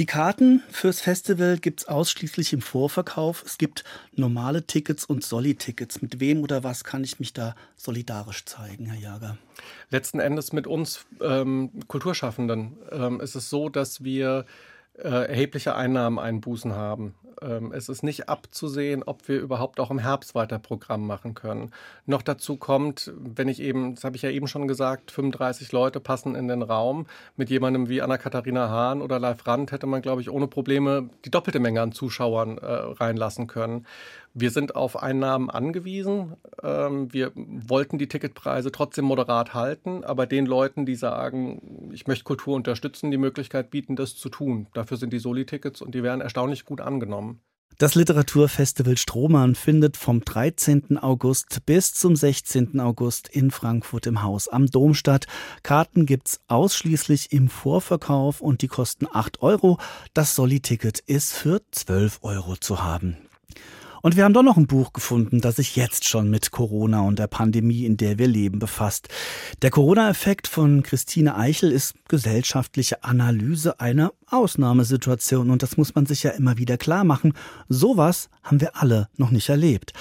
Die 0.00 0.06
Karten 0.06 0.62
fürs 0.70 1.02
Festival 1.02 1.58
gibt 1.58 1.80
es 1.80 1.88
ausschließlich 1.88 2.54
im 2.54 2.62
Vorverkauf. 2.62 3.42
Es 3.44 3.58
gibt 3.58 3.84
normale 4.16 4.66
Tickets 4.66 5.04
und 5.04 5.22
Solli-Tickets. 5.22 6.00
Mit 6.00 6.20
wem 6.20 6.42
oder 6.42 6.64
was 6.64 6.84
kann 6.84 7.04
ich 7.04 7.20
mich 7.20 7.34
da 7.34 7.54
solidarisch 7.76 8.46
zeigen, 8.46 8.86
Herr 8.86 8.98
Jager? 8.98 9.36
Letzten 9.90 10.18
Endes 10.18 10.54
mit 10.54 10.66
uns 10.66 11.04
ähm, 11.20 11.70
Kulturschaffenden 11.86 12.78
ähm, 12.90 13.20
ist 13.20 13.34
es 13.34 13.50
so, 13.50 13.68
dass 13.68 14.02
wir 14.02 14.46
äh, 14.96 15.28
erhebliche 15.28 15.76
Einnahmeneinbußen 15.76 16.72
haben. 16.72 17.14
Ähm, 17.42 17.72
es 17.72 17.88
ist 17.88 18.02
nicht 18.02 18.28
abzusehen, 18.28 19.02
ob 19.02 19.28
wir 19.28 19.40
überhaupt 19.40 19.80
auch 19.80 19.90
im 19.90 19.98
Herbst 19.98 20.34
weiter 20.34 20.58
Programm 20.58 21.06
machen 21.06 21.34
können. 21.34 21.70
Noch 22.06 22.22
dazu 22.22 22.56
kommt, 22.56 23.12
wenn 23.16 23.48
ich 23.48 23.60
eben, 23.60 23.94
das 23.94 24.04
habe 24.04 24.16
ich 24.16 24.22
ja 24.22 24.30
eben 24.30 24.48
schon 24.48 24.68
gesagt, 24.68 25.10
35 25.10 25.72
Leute 25.72 26.00
passen 26.00 26.34
in 26.34 26.48
den 26.48 26.62
Raum. 26.62 27.06
Mit 27.36 27.50
jemandem 27.50 27.88
wie 27.88 28.02
Anna-Katharina 28.02 28.68
Hahn 28.68 29.02
oder 29.02 29.18
Live 29.18 29.46
Rand 29.46 29.72
hätte 29.72 29.86
man, 29.86 30.02
glaube 30.02 30.20
ich, 30.20 30.30
ohne 30.30 30.46
Probleme 30.46 31.10
die 31.24 31.30
doppelte 31.30 31.60
Menge 31.60 31.80
an 31.80 31.92
Zuschauern 31.92 32.58
äh, 32.58 32.66
reinlassen 32.66 33.46
können. 33.46 33.86
Wir 34.32 34.50
sind 34.50 34.76
auf 34.76 35.02
Einnahmen 35.02 35.50
angewiesen. 35.50 36.36
Ähm, 36.62 37.12
wir 37.12 37.32
wollten 37.34 37.98
die 37.98 38.08
Ticketpreise 38.08 38.70
trotzdem 38.70 39.04
moderat 39.04 39.54
halten, 39.54 40.04
aber 40.04 40.26
den 40.26 40.46
Leuten, 40.46 40.86
die 40.86 40.94
sagen, 40.94 41.90
ich 41.92 42.06
möchte 42.06 42.24
Kultur 42.24 42.54
unterstützen, 42.54 43.10
die 43.10 43.18
Möglichkeit 43.18 43.70
bieten, 43.70 43.96
das 43.96 44.16
zu 44.16 44.28
tun. 44.28 44.68
Dafür 44.72 44.96
sind 44.96 45.12
die 45.12 45.18
Soli-Tickets 45.18 45.82
und 45.82 45.94
die 45.94 46.02
werden 46.02 46.20
erstaunlich 46.20 46.64
gut 46.64 46.80
angenommen. 46.80 47.40
Das 47.80 47.94
Literaturfestival 47.94 48.98
Strohmann 48.98 49.54
findet 49.54 49.96
vom 49.96 50.22
13. 50.22 50.98
August 50.98 51.64
bis 51.64 51.94
zum 51.94 52.14
16. 52.14 52.78
August 52.78 53.26
in 53.28 53.50
Frankfurt 53.50 54.06
im 54.06 54.22
Haus 54.22 54.48
am 54.48 54.66
Dom 54.66 54.92
statt. 54.92 55.26
Karten 55.62 56.04
gibt's 56.04 56.40
ausschließlich 56.46 57.32
im 57.32 57.48
Vorverkauf 57.48 58.42
und 58.42 58.60
die 58.60 58.68
kosten 58.68 59.06
8 59.10 59.40
Euro. 59.40 59.78
Das 60.12 60.34
Solli-Ticket 60.34 60.98
ist 60.98 61.32
für 61.32 61.62
12 61.70 62.18
Euro 62.20 62.56
zu 62.56 62.84
haben. 62.84 63.16
Und 64.02 64.16
wir 64.16 64.24
haben 64.24 64.32
doch 64.32 64.42
noch 64.42 64.56
ein 64.56 64.66
Buch 64.66 64.92
gefunden, 64.92 65.40
das 65.40 65.56
sich 65.56 65.76
jetzt 65.76 66.08
schon 66.08 66.30
mit 66.30 66.50
Corona 66.50 67.00
und 67.02 67.18
der 67.18 67.26
Pandemie, 67.26 67.84
in 67.84 67.96
der 67.96 68.18
wir 68.18 68.28
leben, 68.28 68.58
befasst. 68.58 69.08
Der 69.62 69.70
Corona-Effekt 69.70 70.46
von 70.48 70.82
Christine 70.82 71.36
Eichel 71.36 71.70
ist 71.70 71.94
gesellschaftliche 72.08 73.04
Analyse 73.04 73.80
einer 73.80 74.12
Ausnahmesituation 74.30 75.50
und 75.50 75.62
das 75.62 75.76
muss 75.76 75.94
man 75.94 76.06
sich 76.06 76.22
ja 76.22 76.30
immer 76.30 76.58
wieder 76.58 76.76
klar 76.76 77.04
machen. 77.04 77.34
Sowas 77.68 78.28
haben 78.42 78.60
wir 78.60 78.76
alle 78.76 79.08
noch 79.16 79.30
nicht 79.30 79.48
erlebt. 79.48 79.92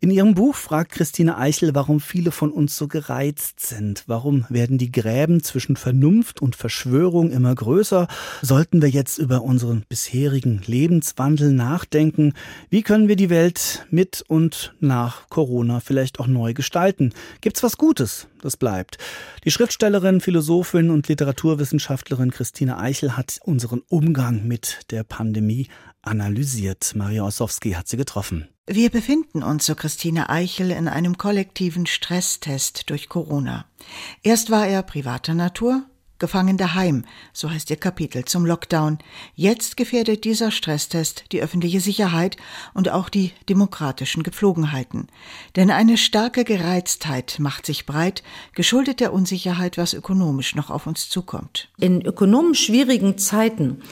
In 0.00 0.10
ihrem 0.10 0.34
Buch 0.34 0.54
fragt 0.54 0.92
Christine 0.92 1.38
Eichel, 1.38 1.74
warum 1.74 2.00
viele 2.00 2.30
von 2.30 2.50
uns 2.50 2.76
so 2.76 2.88
gereizt 2.88 3.60
sind. 3.60 4.04
Warum 4.06 4.44
werden 4.48 4.78
die 4.78 4.92
Gräben 4.92 5.42
zwischen 5.42 5.76
Vernunft 5.76 6.42
und 6.42 6.56
Verschwörung 6.56 7.30
immer 7.30 7.54
größer? 7.54 8.08
Sollten 8.42 8.82
wir 8.82 8.88
jetzt 8.88 9.18
über 9.18 9.42
unseren 9.42 9.84
bisherigen 9.88 10.62
Lebenswandel 10.66 11.52
nachdenken? 11.52 12.34
Wie 12.70 12.82
können 12.82 13.08
wir 13.08 13.16
die 13.16 13.30
Welt 13.30 13.86
mit 13.90 14.24
und 14.28 14.74
nach 14.80 15.28
Corona 15.28 15.80
vielleicht 15.80 16.20
auch 16.20 16.26
neu 16.26 16.54
gestalten? 16.54 17.12
Gibt's 17.40 17.62
was 17.62 17.78
Gutes? 17.78 18.28
Das 18.44 18.58
bleibt. 18.58 18.98
Die 19.44 19.50
Schriftstellerin, 19.50 20.20
Philosophin 20.20 20.90
und 20.90 21.08
Literaturwissenschaftlerin 21.08 22.30
Christine 22.30 22.76
Eichel 22.76 23.16
hat 23.16 23.38
unseren 23.42 23.80
Umgang 23.88 24.46
mit 24.46 24.80
der 24.90 25.02
Pandemie 25.02 25.68
analysiert. 26.02 26.92
Maria 26.94 27.24
Ossowski 27.24 27.70
hat 27.70 27.88
sie 27.88 27.96
getroffen. 27.96 28.46
Wir 28.66 28.90
befinden 28.90 29.42
uns, 29.42 29.64
so 29.64 29.74
Christine 29.74 30.28
Eichel, 30.28 30.72
in 30.72 30.88
einem 30.88 31.16
kollektiven 31.16 31.86
Stresstest 31.86 32.90
durch 32.90 33.08
Corona. 33.08 33.64
Erst 34.22 34.50
war 34.50 34.66
er 34.66 34.82
privater 34.82 35.32
Natur, 35.32 35.86
Gefangen 36.24 36.56
daheim, 36.56 37.04
so 37.34 37.50
heißt 37.50 37.68
ihr 37.68 37.76
Kapitel 37.76 38.24
zum 38.24 38.46
Lockdown. 38.46 38.96
Jetzt 39.34 39.76
gefährdet 39.76 40.24
dieser 40.24 40.50
Stresstest 40.50 41.24
die 41.32 41.42
öffentliche 41.42 41.80
Sicherheit 41.80 42.38
und 42.72 42.88
auch 42.88 43.10
die 43.10 43.32
demokratischen 43.50 44.22
Gepflogenheiten. 44.22 45.08
Denn 45.54 45.70
eine 45.70 45.98
starke 45.98 46.44
Gereiztheit 46.44 47.36
macht 47.40 47.66
sich 47.66 47.84
breit, 47.84 48.22
geschuldet 48.54 49.00
der 49.00 49.12
Unsicherheit, 49.12 49.76
was 49.76 49.92
ökonomisch 49.92 50.54
noch 50.54 50.70
auf 50.70 50.86
uns 50.86 51.10
zukommt. 51.10 51.68
In 51.78 52.00
ökonomisch 52.00 52.64
schwierigen 52.64 53.18
Zeiten 53.18 53.82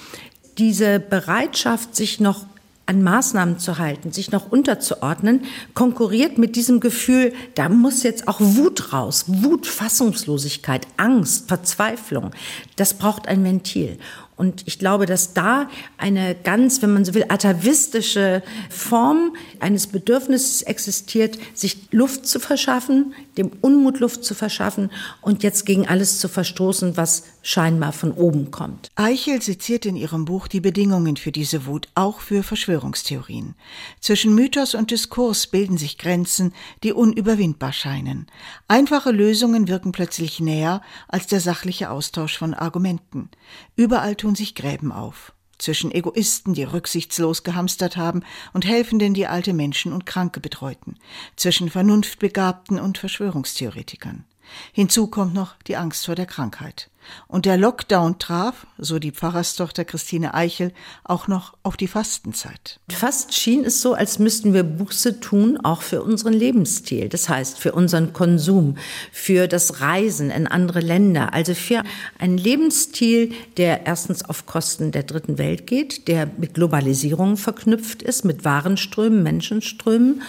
diese 0.56 1.00
Bereitschaft, 1.00 1.94
sich 1.94 2.18
noch 2.18 2.46
an 2.86 3.02
Maßnahmen 3.02 3.58
zu 3.58 3.78
halten, 3.78 4.12
sich 4.12 4.32
noch 4.32 4.50
unterzuordnen, 4.50 5.42
konkurriert 5.74 6.38
mit 6.38 6.56
diesem 6.56 6.80
Gefühl, 6.80 7.32
da 7.54 7.68
muss 7.68 8.02
jetzt 8.02 8.28
auch 8.28 8.40
Wut 8.40 8.92
raus, 8.92 9.24
Wut, 9.28 9.66
Fassungslosigkeit, 9.66 10.86
Angst, 10.96 11.48
Verzweiflung. 11.48 12.32
Das 12.76 12.94
braucht 12.94 13.28
ein 13.28 13.44
Ventil. 13.44 13.98
Und 14.42 14.64
ich 14.66 14.80
glaube, 14.80 15.06
dass 15.06 15.34
da 15.34 15.68
eine 15.98 16.34
ganz, 16.34 16.82
wenn 16.82 16.92
man 16.92 17.04
so 17.04 17.14
will, 17.14 17.26
atavistische 17.28 18.42
Form 18.70 19.36
eines 19.60 19.86
Bedürfnisses 19.86 20.62
existiert, 20.62 21.38
sich 21.54 21.92
Luft 21.92 22.26
zu 22.26 22.40
verschaffen, 22.40 23.14
dem 23.38 23.52
Unmut 23.60 24.00
Luft 24.00 24.24
zu 24.24 24.34
verschaffen 24.34 24.90
und 25.20 25.44
jetzt 25.44 25.64
gegen 25.64 25.86
alles 25.86 26.18
zu 26.18 26.26
verstoßen, 26.28 26.96
was 26.96 27.22
scheinbar 27.42 27.92
von 27.92 28.12
oben 28.12 28.50
kommt. 28.50 28.90
Eichel 28.96 29.42
seziert 29.42 29.86
in 29.86 29.96
ihrem 29.96 30.24
Buch 30.24 30.48
die 30.48 30.60
Bedingungen 30.60 31.16
für 31.16 31.32
diese 31.32 31.66
Wut, 31.66 31.88
auch 31.94 32.20
für 32.20 32.42
Verschwörungstheorien. 32.42 33.54
Zwischen 34.00 34.34
Mythos 34.34 34.74
und 34.74 34.90
Diskurs 34.90 35.46
bilden 35.48 35.78
sich 35.78 35.98
Grenzen, 35.98 36.52
die 36.82 36.92
unüberwindbar 36.92 37.72
scheinen. 37.72 38.26
Einfache 38.66 39.10
Lösungen 39.10 39.68
wirken 39.68 39.92
plötzlich 39.92 40.40
näher 40.40 40.82
als 41.08 41.26
der 41.26 41.40
sachliche 41.40 41.90
Austausch 41.90 42.38
von 42.38 42.54
Argumenten. 42.54 43.28
Überall 43.76 44.14
tun 44.16 44.31
tun 44.32 44.36
sich 44.36 44.54
Gräben 44.54 44.92
auf. 44.92 45.34
Zwischen 45.58 45.92
Egoisten, 45.92 46.54
die 46.54 46.64
rücksichtslos 46.64 47.42
gehamstert 47.42 47.98
haben, 47.98 48.22
und 48.54 48.64
Helfenden, 48.64 49.12
die 49.12 49.26
alte 49.26 49.52
Menschen 49.52 49.92
und 49.92 50.06
Kranke 50.06 50.40
betreuten. 50.40 50.96
Zwischen 51.36 51.68
Vernunftbegabten 51.68 52.80
und 52.80 52.96
Verschwörungstheoretikern. 52.96 54.24
Hinzu 54.72 55.06
kommt 55.06 55.34
noch 55.34 55.54
die 55.66 55.76
Angst 55.76 56.06
vor 56.06 56.14
der 56.14 56.26
Krankheit. 56.26 56.88
Und 57.26 57.46
der 57.46 57.56
Lockdown 57.56 58.18
traf, 58.18 58.66
so 58.78 58.98
die 58.98 59.10
Pfarrerstochter 59.10 59.84
Christine 59.84 60.34
Eichel, 60.34 60.72
auch 61.04 61.28
noch 61.28 61.54
auf 61.62 61.76
die 61.76 61.88
Fastenzeit. 61.88 62.80
Fast 62.90 63.34
schien 63.34 63.64
es 63.64 63.80
so, 63.80 63.94
als 63.94 64.18
müssten 64.18 64.54
wir 64.54 64.62
Buße 64.62 65.20
tun, 65.20 65.58
auch 65.62 65.82
für 65.82 66.02
unseren 66.02 66.32
Lebensstil. 66.32 67.08
Das 67.08 67.28
heißt, 67.28 67.58
für 67.58 67.72
unseren 67.72 68.12
Konsum, 68.12 68.76
für 69.10 69.48
das 69.48 69.80
Reisen 69.80 70.30
in 70.30 70.46
andere 70.46 70.80
Länder. 70.80 71.32
Also 71.32 71.54
für 71.54 71.82
einen 72.18 72.38
Lebensstil, 72.38 73.32
der 73.56 73.86
erstens 73.86 74.24
auf 74.24 74.46
Kosten 74.46 74.92
der 74.92 75.02
dritten 75.02 75.38
Welt 75.38 75.66
geht, 75.66 76.08
der 76.08 76.26
mit 76.38 76.54
Globalisierung 76.54 77.36
verknüpft 77.36 78.02
ist, 78.02 78.24
mit 78.24 78.44
Warenströmen, 78.44 79.22
Menschenströmen 79.22 80.22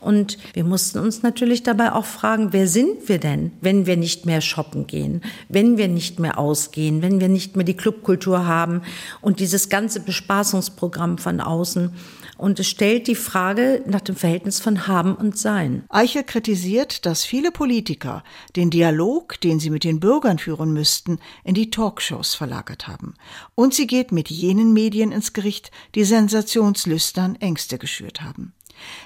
und 0.00 0.38
wir 0.54 0.64
mussten 0.64 0.98
uns 0.98 1.22
natürlich 1.22 1.62
dabei 1.62 1.92
auch 1.92 2.04
fragen, 2.04 2.52
wer 2.52 2.66
sind 2.66 3.08
wir 3.08 3.18
denn, 3.18 3.52
wenn 3.60 3.86
wir 3.86 3.96
nicht 3.96 4.26
mehr 4.26 4.40
shoppen 4.40 4.86
gehen, 4.86 5.20
wenn 5.48 5.76
wir 5.76 5.88
nicht 5.88 6.18
mehr 6.18 6.38
ausgehen, 6.38 7.02
wenn 7.02 7.20
wir 7.20 7.28
nicht 7.28 7.56
mehr 7.56 7.64
die 7.64 7.76
Clubkultur 7.76 8.46
haben 8.46 8.82
und 9.20 9.40
dieses 9.40 9.68
ganze 9.68 10.00
Bespaßungsprogramm 10.00 11.18
von 11.18 11.40
außen. 11.40 11.92
Und 12.38 12.58
es 12.58 12.68
stellt 12.68 13.06
die 13.06 13.16
Frage 13.16 13.82
nach 13.86 14.00
dem 14.00 14.16
Verhältnis 14.16 14.60
von 14.60 14.86
Haben 14.86 15.14
und 15.14 15.36
Sein. 15.36 15.84
Eichel 15.90 16.24
kritisiert, 16.24 17.04
dass 17.04 17.22
viele 17.22 17.50
Politiker 17.50 18.24
den 18.56 18.70
Dialog, 18.70 19.38
den 19.42 19.60
sie 19.60 19.68
mit 19.68 19.84
den 19.84 20.00
Bürgern 20.00 20.38
führen 20.38 20.72
müssten, 20.72 21.18
in 21.44 21.52
die 21.52 21.68
Talkshows 21.68 22.34
verlagert 22.34 22.88
haben. 22.88 23.12
Und 23.54 23.74
sie 23.74 23.86
geht 23.86 24.10
mit 24.10 24.30
jenen 24.30 24.72
Medien 24.72 25.12
ins 25.12 25.34
Gericht, 25.34 25.70
die 25.94 26.04
sensationslüstern 26.04 27.36
Ängste 27.36 27.76
geschürt 27.76 28.22
haben. 28.22 28.54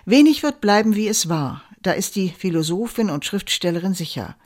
Wenig 0.05 0.43
wird 0.43 0.61
bleiben, 0.61 0.95
wie 0.95 1.09
es 1.09 1.29
war, 1.29 1.63
da 1.83 1.93
ist 1.93 2.17
die 2.17 2.31
Philosophin 2.31 3.11
und 3.11 3.25
Schriftstellerin 3.25 3.95
sicher. 3.95 4.37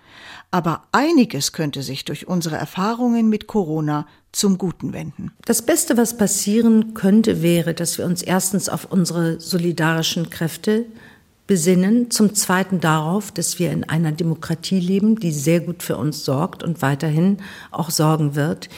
Aber 0.50 0.82
einiges 0.92 1.52
könnte 1.52 1.82
sich 1.82 2.04
durch 2.04 2.26
unsere 2.26 2.56
Erfahrungen 2.56 3.28
mit 3.28 3.46
Corona 3.46 4.06
zum 4.32 4.58
Guten 4.58 4.92
wenden. 4.92 5.32
Das 5.44 5.62
Beste, 5.62 5.96
was 5.96 6.16
passieren 6.16 6.94
könnte, 6.94 7.42
wäre, 7.42 7.74
dass 7.74 7.98
wir 7.98 8.06
uns 8.06 8.22
erstens 8.22 8.68
auf 8.68 8.86
unsere 8.90 9.40
solidarischen 9.40 10.30
Kräfte 10.30 10.86
besinnen, 11.46 12.10
zum 12.10 12.34
Zweiten 12.34 12.80
darauf, 12.80 13.32
dass 13.32 13.58
wir 13.58 13.72
in 13.72 13.84
einer 13.84 14.12
Demokratie 14.12 14.80
leben, 14.80 15.18
die 15.18 15.32
sehr 15.32 15.60
gut 15.60 15.82
für 15.82 15.96
uns 15.96 16.24
sorgt 16.24 16.62
und 16.62 16.82
weiterhin 16.82 17.38
auch 17.70 17.90
sorgen 17.90 18.34
wird. 18.34 18.68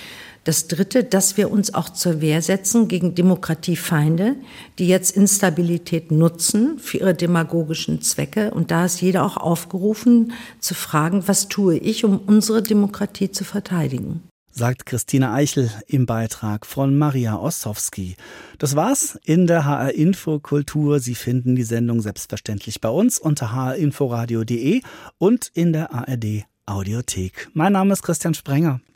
Das 0.45 0.69
Dritte, 0.69 1.05
dass 1.05 1.37
wir 1.37 1.51
uns 1.51 1.75
auch 1.75 1.91
zur 1.91 2.21
Wehr 2.21 2.41
setzen 2.41 2.89
gegen 2.89 3.15
Demokratiefeinde, 3.15 4.37
die 4.79 4.89
jetzt 4.89 5.15
Instabilität 5.15 6.11
nutzen 6.11 6.79
für 6.79 6.99
ihre 6.99 7.15
demagogischen 7.15 8.01
Zwecke. 8.01 8.51
Und 8.53 8.71
da 8.71 8.87
ist 8.87 9.03
jeder 9.03 9.25
auch 9.25 9.37
aufgerufen 9.37 10.33
zu 10.59 10.75
fragen, 10.75 11.29
was 11.29 11.49
tue 11.49 11.77
ich, 11.77 12.05
um 12.05 12.19
unsere 12.19 12.63
Demokratie 12.63 13.31
zu 13.31 13.45
verteidigen 13.45 14.23
sagt 14.53 14.85
Christine 14.85 15.31
Eichel 15.31 15.71
im 15.87 16.05
Beitrag 16.05 16.67
von 16.67 16.99
Maria 16.99 17.39
Ossowski. 17.39 18.17
Das 18.59 18.77
war's 18.77 19.19
in 19.25 19.47
der 19.47 19.65
HR 19.65 19.95
Info 19.95 20.39
Kultur. 20.39 21.01
Sie 21.01 21.15
finden 21.15 21.57
die 21.57 21.63
Sendung 21.63 22.03
selbstverständlich 22.03 22.81
bei 22.83 22.91
uns 22.91 23.19
unter 23.19 23.55
hrinforadio.de 23.55 24.83
und 25.17 25.51
in 25.55 25.73
der 25.73 25.95
ARD 25.95 26.45
Audiothek. 26.67 27.49
Mein 27.55 27.73
Name 27.73 27.95
ist 27.95 28.03
Christian 28.03 28.35
Sprenger. 28.35 28.81